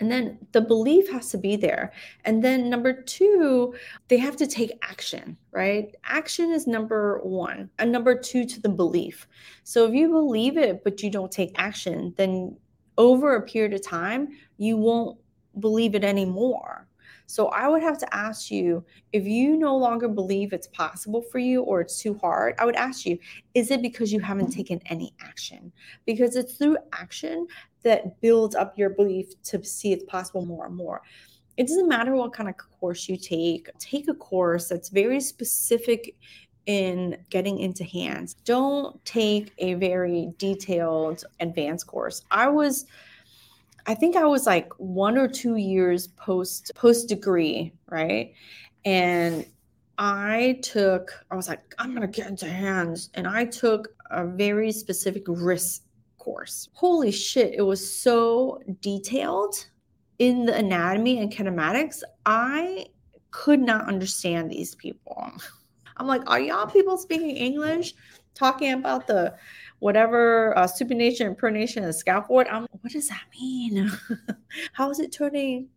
And 0.00 0.10
then 0.10 0.38
the 0.52 0.60
belief 0.60 1.10
has 1.10 1.30
to 1.30 1.38
be 1.38 1.56
there. 1.56 1.92
And 2.24 2.42
then 2.42 2.68
number 2.68 2.92
two, 2.92 3.74
they 4.08 4.18
have 4.18 4.36
to 4.36 4.46
take 4.46 4.72
action, 4.82 5.36
right? 5.52 5.94
Action 6.04 6.50
is 6.50 6.66
number 6.66 7.20
one, 7.22 7.70
and 7.78 7.92
number 7.92 8.18
two 8.18 8.44
to 8.44 8.60
the 8.60 8.68
belief. 8.68 9.26
So 9.62 9.86
if 9.86 9.94
you 9.94 10.08
believe 10.08 10.56
it, 10.56 10.82
but 10.84 11.02
you 11.02 11.10
don't 11.10 11.30
take 11.30 11.52
action, 11.56 12.12
then 12.16 12.56
over 12.98 13.36
a 13.36 13.42
period 13.42 13.72
of 13.72 13.82
time, 13.82 14.28
you 14.58 14.76
won't 14.76 15.18
believe 15.60 15.94
it 15.94 16.04
anymore. 16.04 16.88
So 17.26 17.48
I 17.48 17.68
would 17.68 17.82
have 17.82 17.98
to 17.98 18.14
ask 18.14 18.50
you 18.50 18.84
if 19.12 19.24
you 19.24 19.56
no 19.56 19.76
longer 19.76 20.08
believe 20.08 20.52
it's 20.52 20.66
possible 20.66 21.22
for 21.22 21.38
you 21.38 21.62
or 21.62 21.80
it's 21.80 21.98
too 21.98 22.14
hard, 22.18 22.54
I 22.58 22.66
would 22.66 22.76
ask 22.76 23.06
you, 23.06 23.18
is 23.54 23.70
it 23.70 23.80
because 23.80 24.12
you 24.12 24.20
haven't 24.20 24.50
taken 24.50 24.80
any 24.86 25.14
action? 25.20 25.72
Because 26.04 26.36
it's 26.36 26.54
through 26.54 26.76
action 26.92 27.46
that 27.84 28.20
builds 28.20 28.54
up 28.54 28.76
your 28.76 28.90
belief 28.90 29.40
to 29.44 29.62
see 29.64 29.92
it's 29.92 30.04
possible 30.04 30.44
more 30.44 30.66
and 30.66 30.76
more. 30.76 31.02
It 31.56 31.68
doesn't 31.68 31.88
matter 31.88 32.14
what 32.16 32.32
kind 32.32 32.48
of 32.48 32.56
course 32.80 33.08
you 33.08 33.16
take, 33.16 33.68
take 33.78 34.08
a 34.08 34.14
course 34.14 34.68
that's 34.68 34.88
very 34.88 35.20
specific 35.20 36.16
in 36.66 37.16
getting 37.30 37.58
into 37.60 37.84
hands. 37.84 38.34
Don't 38.44 39.02
take 39.04 39.52
a 39.58 39.74
very 39.74 40.32
detailed 40.38 41.24
advanced 41.40 41.86
course. 41.86 42.22
I 42.30 42.48
was 42.48 42.86
I 43.86 43.94
think 43.94 44.16
I 44.16 44.24
was 44.24 44.46
like 44.46 44.72
one 44.78 45.18
or 45.18 45.28
two 45.28 45.56
years 45.56 46.08
post 46.08 46.72
post 46.74 47.08
degree, 47.08 47.72
right? 47.90 48.32
And 48.84 49.46
I 49.98 50.58
took, 50.62 51.12
I 51.30 51.36
was 51.36 51.48
like, 51.48 51.74
I'm 51.78 51.94
gonna 51.94 52.08
get 52.08 52.28
into 52.28 52.46
hands. 52.46 53.10
And 53.14 53.26
I 53.26 53.44
took 53.44 53.88
a 54.10 54.26
very 54.26 54.72
specific 54.72 55.24
wrist 55.28 55.83
course. 56.24 56.70
Holy 56.72 57.12
shit, 57.12 57.54
it 57.54 57.62
was 57.62 57.94
so 57.94 58.60
detailed 58.80 59.54
in 60.18 60.46
the 60.46 60.54
anatomy 60.54 61.18
and 61.18 61.30
kinematics. 61.30 62.02
I 62.24 62.86
could 63.30 63.60
not 63.60 63.86
understand 63.88 64.50
these 64.50 64.74
people. 64.74 65.30
I'm 65.96 66.06
like, 66.06 66.22
are 66.28 66.40
y'all 66.40 66.66
people 66.66 66.96
speaking 66.96 67.36
English? 67.36 67.94
Talking 68.34 68.72
about 68.72 69.06
the 69.06 69.34
whatever 69.78 70.56
uh, 70.58 70.66
supination 70.66 71.26
and 71.26 71.38
pronation 71.38 71.84
and 71.84 71.94
scalp 71.94 72.28
board. 72.28 72.48
I'm 72.48 72.66
what 72.80 72.92
does 72.92 73.08
that 73.08 73.24
mean? 73.38 73.92
How 74.72 74.90
is 74.90 74.98
it 74.98 75.12
turning? 75.12 75.68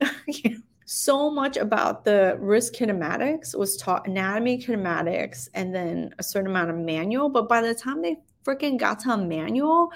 so 0.86 1.30
much 1.30 1.58
about 1.58 2.06
the 2.06 2.38
wrist 2.40 2.74
kinematics 2.74 3.56
was 3.56 3.76
taught 3.76 4.08
anatomy 4.08 4.58
kinematics 4.58 5.50
and 5.54 5.76
then 5.76 6.16
a 6.18 6.24
certain 6.24 6.50
amount 6.50 6.70
of 6.70 6.78
manual. 6.78 7.30
But 7.30 7.50
by 7.50 7.62
the 7.62 7.76
time 7.76 8.02
they 8.02 8.18
freaking 8.48 8.78
got 8.80 9.00
to 9.02 9.12
a 9.12 9.18
manual, 9.18 9.92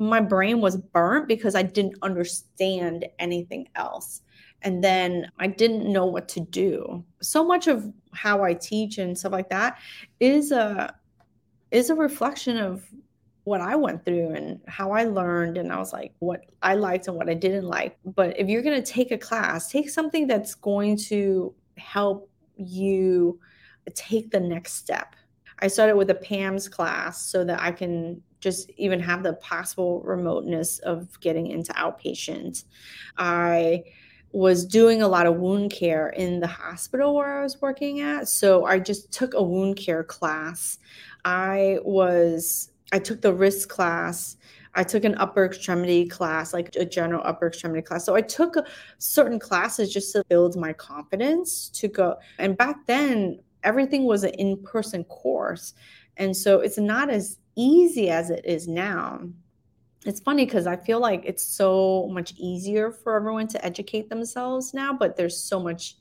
my 0.00 0.20
brain 0.20 0.60
was 0.60 0.78
burnt 0.78 1.28
because 1.28 1.54
I 1.54 1.62
didn't 1.62 1.96
understand 2.02 3.06
anything 3.18 3.68
else. 3.76 4.22
And 4.62 4.82
then 4.82 5.30
I 5.38 5.46
didn't 5.46 5.90
know 5.90 6.06
what 6.06 6.26
to 6.30 6.40
do. 6.40 7.04
So 7.20 7.44
much 7.44 7.66
of 7.66 7.92
how 8.12 8.42
I 8.42 8.54
teach 8.54 8.98
and 8.98 9.16
stuff 9.16 9.32
like 9.32 9.50
that 9.50 9.78
is 10.18 10.52
a 10.52 10.94
is 11.70 11.90
a 11.90 11.94
reflection 11.94 12.56
of 12.56 12.82
what 13.44 13.60
I 13.60 13.76
went 13.76 14.04
through 14.04 14.30
and 14.30 14.60
how 14.66 14.90
I 14.90 15.04
learned. 15.04 15.56
And 15.56 15.72
I 15.72 15.78
was 15.78 15.92
like, 15.92 16.12
what 16.18 16.40
I 16.62 16.74
liked 16.74 17.06
and 17.06 17.16
what 17.16 17.28
I 17.28 17.34
didn't 17.34 17.66
like. 17.66 17.96
But 18.04 18.38
if 18.38 18.48
you're 18.48 18.62
going 18.62 18.82
to 18.82 18.92
take 18.92 19.12
a 19.12 19.18
class, 19.18 19.70
take 19.70 19.88
something 19.88 20.26
that's 20.26 20.54
going 20.54 20.96
to 21.08 21.54
help 21.76 22.28
you 22.56 23.38
take 23.94 24.30
the 24.30 24.40
next 24.40 24.74
step. 24.74 25.14
I 25.60 25.68
started 25.68 25.96
with 25.96 26.10
a 26.10 26.14
PAMS 26.14 26.68
class 26.68 27.22
so 27.22 27.44
that 27.44 27.60
I 27.60 27.70
can 27.70 28.22
just 28.40 28.70
even 28.76 29.00
have 29.00 29.22
the 29.22 29.34
possible 29.34 30.00
remoteness 30.02 30.78
of 30.80 31.18
getting 31.20 31.46
into 31.48 31.72
outpatient. 31.74 32.64
I 33.16 33.84
was 34.32 34.64
doing 34.64 35.02
a 35.02 35.08
lot 35.08 35.26
of 35.26 35.36
wound 35.36 35.72
care 35.72 36.08
in 36.10 36.40
the 36.40 36.46
hospital 36.46 37.14
where 37.14 37.40
I 37.40 37.42
was 37.42 37.60
working 37.60 38.00
at. 38.00 38.28
So 38.28 38.64
I 38.64 38.78
just 38.78 39.10
took 39.10 39.34
a 39.34 39.42
wound 39.42 39.76
care 39.76 40.04
class. 40.04 40.78
I 41.24 41.78
was, 41.82 42.70
I 42.92 42.98
took 42.98 43.20
the 43.20 43.34
wrist 43.34 43.68
class. 43.68 44.36
I 44.74 44.84
took 44.84 45.04
an 45.04 45.16
upper 45.16 45.44
extremity 45.44 46.06
class, 46.06 46.54
like 46.54 46.76
a 46.76 46.84
general 46.84 47.22
upper 47.24 47.48
extremity 47.48 47.82
class. 47.82 48.04
So 48.04 48.14
I 48.14 48.20
took 48.20 48.54
certain 48.98 49.40
classes 49.40 49.92
just 49.92 50.12
to 50.12 50.24
build 50.28 50.56
my 50.56 50.72
confidence 50.72 51.68
to 51.70 51.88
go. 51.88 52.16
And 52.38 52.56
back 52.56 52.86
then, 52.86 53.40
everything 53.64 54.04
was 54.04 54.22
an 54.22 54.30
in 54.34 54.62
person 54.62 55.02
course. 55.04 55.74
And 56.18 56.36
so 56.36 56.60
it's 56.60 56.78
not 56.78 57.10
as 57.10 57.38
easy 57.56 58.10
as 58.10 58.30
it 58.30 58.44
is 58.44 58.68
now. 58.68 59.20
It's 60.06 60.20
funny 60.20 60.46
because 60.46 60.66
I 60.66 60.76
feel 60.76 60.98
like 60.98 61.22
it's 61.24 61.46
so 61.46 62.08
much 62.10 62.32
easier 62.36 62.90
for 62.90 63.16
everyone 63.16 63.48
to 63.48 63.64
educate 63.64 64.08
themselves 64.08 64.72
now, 64.72 64.92
but 64.92 65.16
there's 65.16 65.38
so 65.38 65.60
much 65.60 65.96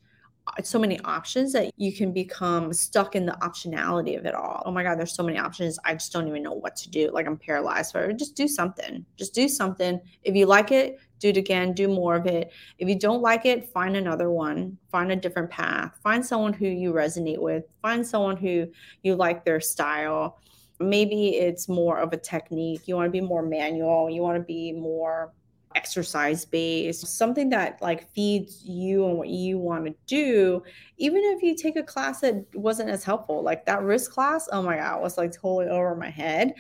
uh, 0.48 0.62
so 0.64 0.80
many 0.80 1.00
options 1.02 1.52
that 1.54 1.72
you 1.76 1.92
can 1.92 2.14
become 2.14 2.72
stuck 2.72 3.16
in 3.16 3.26
the 3.26 3.34
optionality 3.42 4.18
of 4.18 4.26
it 4.26 4.34
all. 4.34 4.64
Oh 4.66 4.72
my 4.72 4.84
God, 4.84 4.98
there's 4.98 5.14
so 5.14 5.24
many 5.24 5.38
options. 5.38 5.78
I 5.84 5.94
just 5.94 6.14
don't 6.14 6.28
even 6.28 6.44
know 6.44 6.54
what 6.54 6.76
to 6.78 6.90
do. 6.90 7.12
Like 7.12 7.28
I'm 7.28 7.38
paralyzed. 7.38 7.92
So 7.92 8.12
just 8.14 8.36
do 8.36 8.48
something. 8.48 9.06
Just 9.18 9.34
do 9.34 9.50
something. 9.50 10.00
If 10.24 10.36
you 10.36 10.46
like 10.46 10.72
it, 10.72 11.00
do 11.20 11.30
it 11.30 11.38
again, 11.38 11.74
do 11.74 11.88
more 11.88 12.16
of 12.16 12.26
it. 12.26 12.52
If 12.78 12.88
you 12.88 12.98
don't 12.98 13.22
like 13.22 13.46
it, 13.46 13.70
find 13.74 13.98
another 13.98 14.32
one, 14.32 14.78
find 14.92 15.12
a 15.12 15.16
different 15.16 15.50
path, 15.50 16.00
find 16.02 16.26
someone 16.26 16.54
who 16.54 16.68
you 16.68 16.94
resonate 16.94 17.40
with, 17.40 17.66
find 17.82 18.08
someone 18.08 18.38
who 18.38 18.68
you 19.04 19.16
like 19.16 19.44
their 19.44 19.60
style. 19.60 20.40
Maybe 20.80 21.36
it's 21.36 21.68
more 21.68 22.00
of 22.00 22.14
a 22.14 22.18
technique. 22.18 22.88
You 22.88 22.96
want 22.96 23.08
to 23.08 23.12
be 23.12 23.22
more 23.22 23.44
manual, 23.44 24.10
you 24.10 24.22
want 24.22 24.38
to 24.38 24.44
be 24.44 24.72
more 24.72 25.34
exercise 25.76 26.46
based, 26.46 27.06
something 27.06 27.50
that 27.50 27.82
like 27.82 28.12
feeds 28.14 28.64
you 28.66 29.06
and 29.08 29.18
what 29.18 29.30
you 29.30 29.58
want 29.58 29.86
to 29.86 29.94
do, 30.08 30.64
even 30.98 31.22
if 31.24 31.44
you 31.44 31.56
take 31.56 31.76
a 31.76 31.84
class 31.84 32.22
that 32.22 32.44
wasn't 32.54 32.90
as 32.90 33.04
helpful, 33.04 33.44
like 33.44 33.66
that 33.66 33.84
wrist 33.84 34.12
class, 34.12 34.48
oh 34.52 34.62
my 34.62 34.78
God, 34.78 35.02
was 35.02 35.18
like 35.18 35.32
totally 35.32 35.68
over 35.68 35.96
my 35.96 36.10
head. 36.10 36.54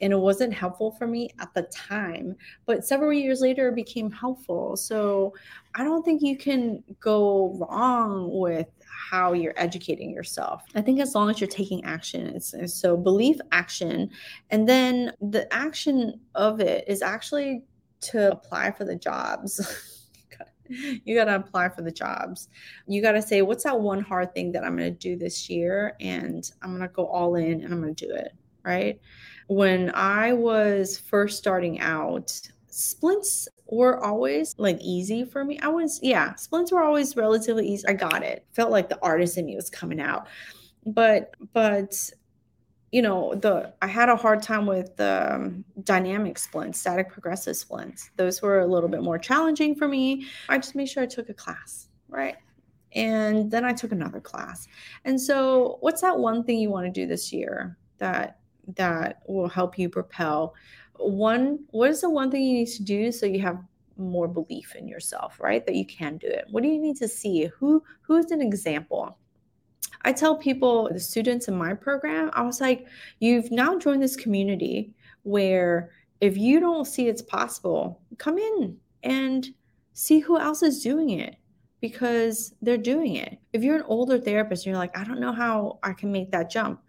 And 0.00 0.12
it 0.12 0.18
wasn't 0.18 0.52
helpful 0.52 0.92
for 0.92 1.06
me 1.06 1.30
at 1.38 1.52
the 1.54 1.62
time, 1.62 2.36
but 2.66 2.84
several 2.84 3.12
years 3.12 3.40
later, 3.40 3.68
it 3.68 3.74
became 3.74 4.10
helpful. 4.10 4.76
So 4.76 5.34
I 5.74 5.84
don't 5.84 6.04
think 6.04 6.22
you 6.22 6.36
can 6.36 6.82
go 7.00 7.56
wrong 7.58 8.30
with 8.32 8.68
how 9.10 9.32
you're 9.32 9.54
educating 9.56 10.10
yourself. 10.10 10.64
I 10.74 10.82
think 10.82 11.00
as 11.00 11.14
long 11.14 11.30
as 11.30 11.40
you're 11.40 11.48
taking 11.48 11.84
action, 11.84 12.26
it's, 12.34 12.54
it's 12.54 12.74
so 12.74 12.96
belief 12.96 13.38
action. 13.52 14.10
And 14.50 14.68
then 14.68 15.12
the 15.20 15.52
action 15.54 16.20
of 16.34 16.60
it 16.60 16.84
is 16.88 17.02
actually 17.02 17.62
to 18.00 18.32
apply 18.32 18.72
for 18.72 18.84
the 18.84 18.96
jobs. 18.96 19.60
you 20.68 21.14
got 21.14 21.26
to 21.26 21.36
apply 21.36 21.68
for 21.68 21.82
the 21.82 21.90
jobs. 21.90 22.48
You 22.86 23.02
got 23.02 23.12
to 23.12 23.22
say, 23.22 23.42
what's 23.42 23.64
that 23.64 23.80
one 23.80 24.00
hard 24.00 24.34
thing 24.34 24.52
that 24.52 24.64
I'm 24.64 24.76
going 24.76 24.92
to 24.92 24.98
do 24.98 25.16
this 25.16 25.48
year? 25.48 25.94
And 26.00 26.50
I'm 26.62 26.70
going 26.70 26.82
to 26.82 26.88
go 26.88 27.06
all 27.06 27.36
in 27.36 27.62
and 27.62 27.72
I'm 27.72 27.80
going 27.80 27.94
to 27.94 28.06
do 28.06 28.14
it. 28.14 28.32
Right. 28.64 29.00
When 29.48 29.92
I 29.94 30.32
was 30.32 30.98
first 30.98 31.38
starting 31.38 31.80
out, 31.80 32.40
splints 32.68 33.48
were 33.68 34.02
always 34.02 34.54
like 34.58 34.78
easy 34.80 35.24
for 35.24 35.44
me. 35.44 35.58
I 35.60 35.68
was, 35.68 36.00
yeah, 36.02 36.34
splints 36.34 36.72
were 36.72 36.82
always 36.82 37.16
relatively 37.16 37.66
easy. 37.66 37.86
I 37.86 37.92
got 37.92 38.22
it. 38.22 38.46
Felt 38.52 38.70
like 38.70 38.88
the 38.88 38.98
artist 39.02 39.38
in 39.38 39.46
me 39.46 39.56
was 39.56 39.70
coming 39.70 40.00
out. 40.00 40.26
But, 40.84 41.34
but 41.52 42.10
you 42.92 43.02
know 43.02 43.34
the 43.34 43.72
i 43.82 43.86
had 43.86 44.08
a 44.08 44.16
hard 44.16 44.42
time 44.42 44.64
with 44.64 44.96
the 44.96 45.34
um, 45.34 45.64
dynamic 45.82 46.38
splints 46.38 46.80
static 46.80 47.10
progressive 47.10 47.56
splints 47.56 48.10
those 48.16 48.40
were 48.40 48.60
a 48.60 48.66
little 48.66 48.88
bit 48.88 49.02
more 49.02 49.18
challenging 49.18 49.74
for 49.74 49.88
me 49.88 50.26
i 50.48 50.56
just 50.56 50.74
made 50.74 50.88
sure 50.88 51.02
i 51.02 51.06
took 51.06 51.28
a 51.28 51.34
class 51.34 51.88
right 52.08 52.36
and 52.92 53.50
then 53.50 53.64
i 53.64 53.72
took 53.72 53.92
another 53.92 54.20
class 54.20 54.68
and 55.04 55.20
so 55.20 55.78
what's 55.80 56.00
that 56.00 56.16
one 56.16 56.44
thing 56.44 56.58
you 56.58 56.70
want 56.70 56.86
to 56.86 56.90
do 56.90 57.06
this 57.06 57.32
year 57.32 57.76
that 57.98 58.38
that 58.74 59.22
will 59.26 59.48
help 59.48 59.78
you 59.78 59.88
propel. 59.88 60.54
One 60.96 61.60
what 61.70 61.90
is 61.90 62.00
the 62.00 62.10
one 62.10 62.30
thing 62.30 62.42
you 62.42 62.54
need 62.54 62.68
to 62.68 62.82
do 62.82 63.12
so 63.12 63.26
you 63.26 63.40
have 63.40 63.62
more 63.98 64.28
belief 64.28 64.74
in 64.74 64.86
yourself 64.86 65.40
right 65.40 65.64
that 65.66 65.74
you 65.74 65.86
can 65.86 66.16
do 66.16 66.26
it? 66.26 66.44
What 66.50 66.62
do 66.62 66.68
you 66.68 66.80
need 66.80 66.96
to 66.98 67.08
see? 67.08 67.46
Who 67.58 67.82
who's 68.02 68.30
an 68.30 68.42
example? 68.42 69.18
I 70.02 70.12
tell 70.12 70.36
people, 70.36 70.88
the 70.92 71.00
students 71.00 71.48
in 71.48 71.56
my 71.56 71.74
program, 71.74 72.30
I 72.32 72.42
was 72.42 72.60
like, 72.60 72.86
you've 73.18 73.50
now 73.50 73.76
joined 73.76 74.02
this 74.02 74.14
community 74.14 74.94
where 75.24 75.90
if 76.20 76.36
you 76.36 76.60
don't 76.60 76.84
see 76.84 77.08
it's 77.08 77.22
possible, 77.22 78.00
come 78.18 78.38
in 78.38 78.76
and 79.02 79.48
see 79.94 80.20
who 80.20 80.38
else 80.38 80.62
is 80.62 80.82
doing 80.82 81.10
it 81.10 81.36
because 81.80 82.54
they're 82.62 82.78
doing 82.78 83.16
it. 83.16 83.38
If 83.52 83.62
you're 83.62 83.76
an 83.76 83.82
older 83.82 84.18
therapist 84.18 84.64
you're 84.66 84.76
like, 84.76 84.96
I 84.96 85.04
don't 85.04 85.20
know 85.20 85.32
how 85.32 85.78
I 85.82 85.92
can 85.92 86.12
make 86.12 86.30
that 86.30 86.50
jump, 86.50 86.80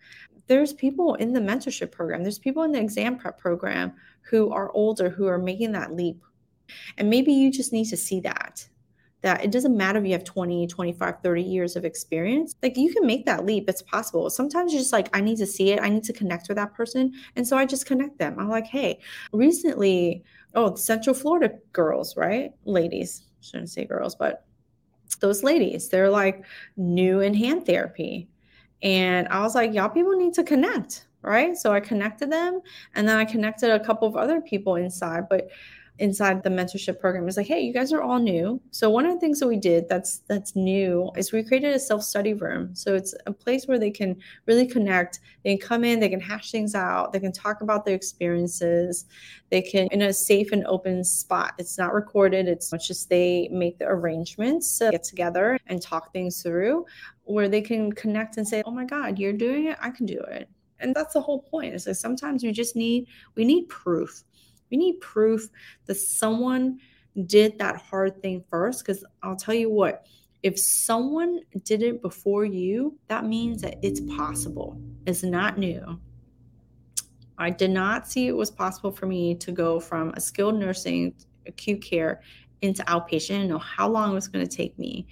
there's 0.47 0.73
people 0.73 1.15
in 1.15 1.33
the 1.33 1.39
mentorship 1.39 1.91
program, 1.91 2.23
there's 2.23 2.39
people 2.39 2.63
in 2.63 2.71
the 2.71 2.79
exam 2.79 3.17
prep 3.17 3.37
program 3.37 3.93
who 4.21 4.51
are 4.51 4.71
older 4.71 5.09
who 5.09 5.27
are 5.27 5.37
making 5.37 5.71
that 5.73 5.93
leap. 5.93 6.21
And 6.97 7.09
maybe 7.09 7.31
you 7.31 7.51
just 7.51 7.71
need 7.71 7.85
to 7.85 7.97
see 7.97 8.19
that 8.21 8.67
that 9.21 9.43
it 9.43 9.51
doesn't 9.51 9.75
matter 9.75 9.99
if 9.99 10.05
you 10.05 10.11
have 10.11 10.23
20, 10.23 10.67
25, 10.67 11.15
30 11.23 11.41
years 11.41 11.75
of 11.75 11.85
experience. 11.85 12.55
Like 12.61 12.77
you 12.77 12.93
can 12.93 13.05
make 13.05 13.25
that 13.25 13.45
leap. 13.45 13.67
It's 13.67 13.81
possible. 13.81 14.29
Sometimes 14.29 14.71
you're 14.71 14.81
just 14.81 14.93
like, 14.93 15.09
I 15.15 15.21
need 15.21 15.37
to 15.37 15.45
see 15.47 15.71
it. 15.71 15.81
I 15.81 15.89
need 15.89 16.03
to 16.03 16.13
connect 16.13 16.47
with 16.47 16.57
that 16.57 16.73
person. 16.73 17.13
And 17.35 17.45
so 17.45 17.57
I 17.57 17.65
just 17.65 17.85
connect 17.85 18.19
them. 18.19 18.35
I'm 18.37 18.49
like, 18.49 18.67
hey, 18.67 18.99
recently, 19.33 20.23
oh, 20.53 20.75
Central 20.75 21.15
Florida 21.15 21.55
girls, 21.73 22.15
right? 22.15 22.51
Ladies, 22.65 23.23
shouldn't 23.41 23.69
say 23.69 23.85
girls, 23.85 24.15
but 24.15 24.45
those 25.19 25.43
ladies, 25.43 25.89
they're 25.89 26.09
like 26.09 26.45
new 26.75 27.21
in 27.21 27.33
hand 27.33 27.65
therapy. 27.65 28.29
And 28.83 29.27
I 29.29 29.41
was 29.41 29.55
like, 29.55 29.73
y'all 29.73 29.89
people 29.89 30.15
need 30.15 30.33
to 30.35 30.43
connect, 30.43 31.07
right? 31.21 31.57
So 31.57 31.73
I 31.73 31.79
connected 31.79 32.31
them 32.31 32.61
and 32.95 33.07
then 33.07 33.17
I 33.17 33.25
connected 33.25 33.71
a 33.71 33.83
couple 33.83 34.07
of 34.07 34.15
other 34.15 34.41
people 34.41 34.75
inside. 34.75 35.27
But 35.29 35.49
inside 35.99 36.43
the 36.43 36.49
mentorship 36.49 36.99
program 36.99 37.27
is 37.27 37.37
like 37.37 37.47
hey 37.47 37.59
you 37.59 37.73
guys 37.73 37.91
are 37.91 38.01
all 38.01 38.19
new. 38.19 38.61
So 38.71 38.89
one 38.89 39.05
of 39.05 39.13
the 39.13 39.19
things 39.19 39.39
that 39.39 39.47
we 39.47 39.57
did 39.57 39.89
that's 39.89 40.19
that's 40.27 40.55
new 40.55 41.11
is 41.15 41.31
we 41.31 41.43
created 41.43 41.73
a 41.73 41.79
self-study 41.79 42.33
room. 42.33 42.75
So 42.75 42.95
it's 42.95 43.15
a 43.25 43.31
place 43.31 43.67
where 43.67 43.79
they 43.79 43.91
can 43.91 44.15
really 44.45 44.67
connect. 44.67 45.19
They 45.43 45.57
can 45.57 45.67
come 45.67 45.83
in 45.83 45.99
they 45.99 46.09
can 46.09 46.19
hash 46.19 46.51
things 46.51 46.75
out 46.75 47.13
they 47.13 47.19
can 47.19 47.31
talk 47.31 47.61
about 47.61 47.85
their 47.85 47.95
experiences. 47.95 49.05
They 49.49 49.61
can 49.61 49.87
in 49.91 50.03
a 50.03 50.13
safe 50.13 50.51
and 50.51 50.65
open 50.67 51.03
spot. 51.03 51.53
It's 51.57 51.77
not 51.77 51.93
recorded 51.93 52.47
it's 52.47 52.71
just 52.85 53.09
they 53.09 53.49
make 53.51 53.79
the 53.79 53.87
arrangements 53.87 54.77
to 54.79 54.91
get 54.91 55.03
together 55.03 55.57
and 55.67 55.81
talk 55.81 56.13
things 56.13 56.41
through 56.43 56.85
where 57.23 57.49
they 57.49 57.61
can 57.61 57.91
connect 57.91 58.37
and 58.37 58.47
say 58.47 58.61
oh 58.65 58.71
my 58.71 58.85
god 58.85 59.19
you're 59.19 59.33
doing 59.33 59.65
it 59.65 59.77
i 59.81 59.89
can 59.89 60.05
do 60.05 60.19
it. 60.19 60.49
And 60.79 60.95
that's 60.95 61.13
the 61.13 61.21
whole 61.21 61.41
point. 61.41 61.73
Is 61.73 61.87
like 61.87 61.95
sometimes 61.95 62.43
we 62.43 62.51
just 62.51 62.75
need 62.75 63.07
we 63.35 63.45
need 63.45 63.67
proof 63.69 64.23
we 64.69 64.77
need 64.77 64.99
proof 64.99 65.49
that 65.85 65.95
someone 65.95 66.79
did 67.25 67.57
that 67.59 67.77
hard 67.77 68.21
thing 68.21 68.43
first. 68.49 68.85
Because 68.85 69.03
I'll 69.23 69.35
tell 69.35 69.55
you 69.55 69.69
what, 69.69 70.05
if 70.43 70.59
someone 70.59 71.39
did 71.63 71.81
it 71.81 72.01
before 72.01 72.45
you, 72.45 72.97
that 73.07 73.25
means 73.25 73.61
that 73.61 73.77
it's 73.81 74.01
possible. 74.15 74.79
It's 75.05 75.23
not 75.23 75.57
new. 75.57 75.99
I 77.37 77.49
did 77.49 77.71
not 77.71 78.09
see 78.09 78.27
it 78.27 78.35
was 78.35 78.49
possible 78.49 78.91
for 78.91 79.05
me 79.05 79.35
to 79.35 79.51
go 79.51 79.79
from 79.79 80.11
a 80.15 80.21
skilled 80.21 80.55
nursing 80.55 81.13
acute 81.45 81.83
care 81.83 82.21
into 82.61 82.83
outpatient. 82.83 83.41
I 83.41 83.47
know 83.47 83.59
how 83.59 83.87
long 83.87 84.11
it 84.11 84.15
was 84.15 84.27
going 84.27 84.47
to 84.47 84.55
take 84.55 84.77
me, 84.79 85.07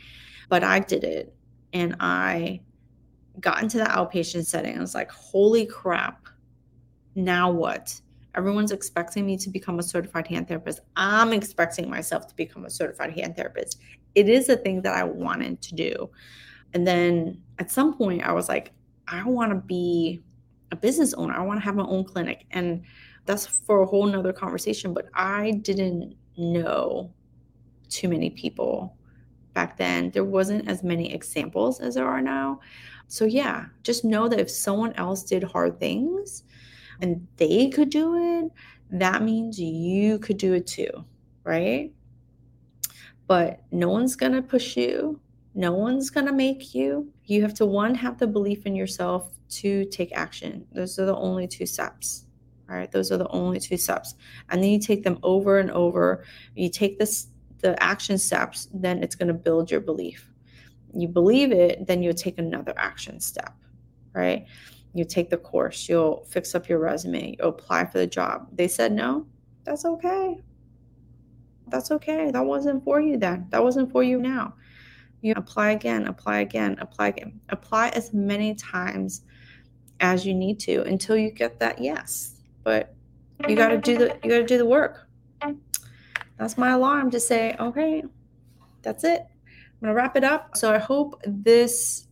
but 0.50 0.64
I 0.64 0.80
did 0.80 1.04
it 1.04 1.36
and 1.74 1.96
I 2.00 2.62
got 3.40 3.62
into 3.62 3.78
the 3.78 3.86
outpatient 3.86 4.46
setting. 4.46 4.78
I 4.78 4.80
was 4.80 4.96
like, 4.96 5.12
holy 5.12 5.66
crap, 5.66 6.28
now 7.16 7.52
what? 7.52 8.00
Everyone's 8.36 8.72
expecting 8.72 9.26
me 9.26 9.38
to 9.38 9.50
become 9.50 9.80
a 9.80 9.84
certified 9.84 10.28
hand 10.28 10.48
therapist. 10.48 10.82
I'm 10.96 11.34
expecting 11.34 11.90
myself 11.90 12.28
to 12.28 12.36
become 12.36 12.66
a 12.66 12.70
certified 12.70 13.18
hand 13.18 13.36
therapist. 13.36 13.80
It 14.14 14.30
is 14.30 14.50
a 14.50 14.58
thing 14.58 14.82
that 14.84 14.94
I 14.94 15.04
wanted 15.04 15.62
to 15.62 15.76
do. 15.76 16.10
And 16.74 16.86
then 16.86 17.42
at 17.60 17.72
some 17.72 17.98
point, 17.98 18.24
I 18.24 18.34
was 18.34 18.50
like, 18.50 18.72
I 19.08 19.24
want 19.24 19.52
to 19.52 19.56
be 19.56 20.22
a 20.72 20.76
business 20.76 21.14
owner. 21.14 21.34
I 21.34 21.44
want 21.44 21.60
to 21.60 21.66
have 21.66 21.76
my 21.76 21.86
own 21.86 22.04
clinic. 22.04 22.46
And 22.52 22.84
that's 23.26 23.46
for 23.46 23.82
a 23.82 23.86
whole 23.86 24.06
nother 24.06 24.34
conversation. 24.34 24.94
But 24.94 25.08
I 25.14 25.52
didn't 25.64 26.16
know 26.38 27.14
too 27.90 28.10
many 28.10 28.30
people 28.30 28.98
back 29.54 29.78
then. 29.78 30.12
There 30.12 30.26
wasn't 30.26 30.68
as 30.68 30.84
many 30.84 31.14
examples 31.14 31.80
as 31.80 31.96
there 31.96 32.08
are 32.08 32.22
now. 32.22 32.60
So, 33.08 33.26
yeah, 33.26 33.66
just 33.84 34.04
know 34.04 34.28
that 34.28 34.40
if 34.40 34.50
someone 34.50 34.94
else 34.94 35.24
did 35.24 35.44
hard 35.44 35.80
things, 35.80 36.44
and 37.02 37.28
they 37.38 37.70
could 37.70 37.90
do 37.90 38.44
it, 38.44 38.52
that 38.92 39.22
means 39.24 39.60
you 39.60 40.20
could 40.20 40.38
do 40.38 40.54
it 40.54 40.68
too, 40.68 41.06
right? 41.44 41.92
But 43.28 43.62
no 43.72 43.90
one's 43.90 44.16
going 44.16 44.34
to 44.34 44.42
push 44.42 44.78
you. 44.78 45.20
No 45.56 45.74
one's 45.74 46.10
going 46.10 46.28
to 46.28 46.34
make 46.34 46.76
you. 46.76 47.12
You 47.26 47.42
have 47.42 47.54
to, 47.56 47.66
one, 47.66 47.96
have 47.96 48.18
the 48.20 48.28
belief 48.28 48.66
in 48.66 48.76
yourself, 48.76 49.32
to 49.48 49.86
take 49.86 50.12
action. 50.14 50.66
Those 50.72 50.98
are 51.00 51.06
the 51.06 51.16
only 51.16 51.48
two 51.48 51.66
steps. 51.66 52.26
All 52.70 52.76
right. 52.76 52.92
Those 52.92 53.12
are 53.12 53.18
the 53.18 53.28
only 53.30 53.60
two 53.60 53.78
steps. 53.78 54.16
And 54.50 54.62
then 54.62 54.70
you 54.72 54.80
take 54.80 55.04
them 55.04 55.20
over 55.24 55.60
and 55.60 55.70
over. 55.72 56.26
You 56.56 56.70
take 56.70 56.98
this, 56.98 57.28
the 57.60 57.82
action 57.82 58.18
steps, 58.18 58.68
then 58.74 59.04
it's 59.04 59.16
going 59.16 59.28
to 59.28 59.34
build 59.34 59.70
your 59.70 59.82
belief. 59.82 60.32
You 60.94 61.08
believe 61.08 61.52
it, 61.52 61.88
then 61.88 62.02
you'll 62.02 62.14
take 62.14 62.38
another 62.38 62.74
action 62.78 63.20
step, 63.20 63.54
right? 64.14 64.46
You 64.96 65.06
take 65.06 65.30
the 65.30 65.38
course, 65.38 65.88
you'll 65.90 66.24
fix 66.26 66.56
up 66.56 66.70
your 66.70 66.80
resume, 66.80 67.36
you'll 67.38 67.50
apply 67.50 67.86
for 67.86 67.98
the 67.98 68.08
job. 68.08 68.48
They 68.54 68.68
said 68.68 68.92
no, 68.92 69.28
that's 69.64 69.86
okay. 69.86 70.42
That's 71.68 71.92
okay. 71.92 72.32
That 72.32 72.46
wasn't 72.46 72.84
for 72.84 73.02
you 73.02 73.18
then. 73.18 73.48
That 73.50 73.64
wasn't 73.64 73.92
for 73.92 74.04
you 74.04 74.20
now. 74.20 74.54
You 75.22 75.34
apply 75.36 75.72
again, 75.72 76.08
apply 76.08 76.40
again, 76.40 76.78
apply 76.80 77.08
again. 77.08 77.40
Apply 77.50 77.90
as 77.90 78.14
many 78.14 78.54
times 78.56 79.24
as 80.00 80.26
you 80.26 80.34
need 80.34 80.60
to 80.62 80.84
until 80.84 81.18
you 81.18 81.32
get 81.32 81.60
that 81.60 81.82
yes. 81.82 82.36
But 82.64 82.94
you 83.48 83.56
got 83.56 83.70
to 83.70 83.78
do 83.78 83.98
the 83.98 84.18
you 84.24 84.30
got 84.30 84.38
to 84.38 84.46
do 84.46 84.58
the 84.58 84.66
work. 84.66 85.08
That's 86.38 86.58
my 86.58 86.72
alarm 86.72 87.12
to 87.12 87.20
say, 87.20 87.56
okay, 87.60 88.04
that's 88.82 89.04
it. 89.04 89.26
I'm 89.82 89.88
to 89.88 89.94
wrap 89.94 90.16
it 90.16 90.24
up. 90.24 90.56
So 90.58 90.74
I 90.74 90.78
hope 90.78 91.22
this 91.26 92.08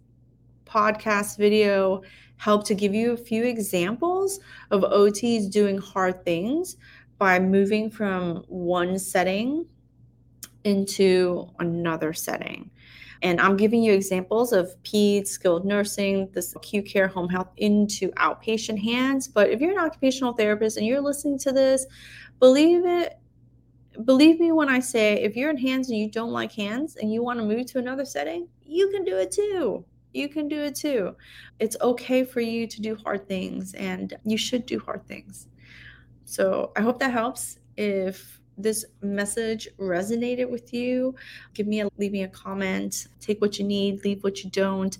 podcast 0.65 1.37
video 1.37 2.01
help 2.37 2.65
to 2.65 2.75
give 2.75 2.93
you 2.93 3.13
a 3.13 3.17
few 3.17 3.43
examples 3.43 4.39
of 4.71 4.81
OTs 4.81 5.49
doing 5.49 5.77
hard 5.77 6.25
things 6.25 6.77
by 7.17 7.39
moving 7.39 7.89
from 7.89 8.43
one 8.47 8.99
setting 8.99 9.65
into 10.63 11.49
another 11.59 12.13
setting. 12.13 12.69
And 13.21 13.39
I'm 13.39 13.55
giving 13.55 13.81
you 13.81 13.93
examples 13.93 14.51
of 14.51 14.75
PEDS, 14.83 15.27
skilled 15.27 15.65
nursing, 15.65 16.29
this 16.33 16.53
acute 16.55 16.85
care, 16.85 17.07
home 17.07 17.29
health 17.29 17.51
into 17.55 18.09
outpatient 18.11 18.83
hands. 18.83 19.29
But 19.29 19.49
if 19.49 19.61
you're 19.61 19.71
an 19.71 19.85
occupational 19.85 20.33
therapist 20.33 20.75
and 20.75 20.85
you're 20.85 20.99
listening 20.99 21.39
to 21.39 21.53
this, 21.53 21.85
believe 22.39 22.85
it, 22.85 23.17
believe 24.03 24.41
me 24.41 24.51
when 24.51 24.67
I 24.67 24.81
say 24.81 25.13
if 25.23 25.37
you're 25.37 25.49
in 25.49 25.57
hands 25.57 25.89
and 25.89 25.97
you 25.97 26.11
don't 26.11 26.31
like 26.31 26.51
hands 26.51 26.97
and 26.97 27.13
you 27.13 27.23
want 27.23 27.39
to 27.39 27.45
move 27.45 27.67
to 27.67 27.79
another 27.79 28.03
setting, 28.03 28.49
you 28.65 28.89
can 28.89 29.05
do 29.05 29.17
it 29.17 29.31
too 29.31 29.85
you 30.13 30.29
can 30.29 30.47
do 30.47 30.61
it 30.61 30.75
too. 30.75 31.15
It's 31.59 31.77
okay 31.81 32.23
for 32.23 32.41
you 32.41 32.67
to 32.67 32.81
do 32.81 32.95
hard 32.95 33.27
things 33.27 33.73
and 33.73 34.15
you 34.23 34.37
should 34.37 34.65
do 34.65 34.79
hard 34.79 35.05
things. 35.07 35.47
So 36.25 36.71
I 36.75 36.81
hope 36.81 36.99
that 36.99 37.11
helps. 37.11 37.59
If 37.75 38.39
this 38.57 38.85
message 39.01 39.67
resonated 39.79 40.49
with 40.49 40.73
you, 40.73 41.15
give 41.53 41.67
me 41.67 41.81
a 41.81 41.89
leave 41.97 42.11
me 42.11 42.23
a 42.23 42.27
comment, 42.27 43.07
take 43.19 43.41
what 43.41 43.57
you 43.57 43.65
need, 43.65 44.03
leave 44.05 44.23
what 44.23 44.43
you 44.43 44.49
don't, 44.51 44.97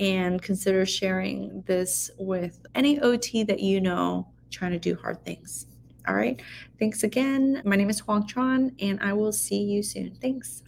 and 0.00 0.42
consider 0.42 0.84
sharing 0.86 1.62
this 1.66 2.10
with 2.18 2.66
any 2.74 3.00
OT 3.00 3.44
that 3.44 3.60
you 3.60 3.80
know 3.80 4.26
trying 4.50 4.72
to 4.72 4.78
do 4.78 4.96
hard 4.96 5.22
things. 5.24 5.66
All 6.06 6.14
right. 6.14 6.40
Thanks 6.78 7.02
again. 7.02 7.62
My 7.64 7.76
name 7.76 7.88
is 7.88 8.00
Huang 8.00 8.26
Tran, 8.26 8.74
and 8.80 9.00
I 9.00 9.14
will 9.14 9.32
see 9.32 9.62
you 9.62 9.82
soon. 9.82 10.16
Thanks. 10.20 10.63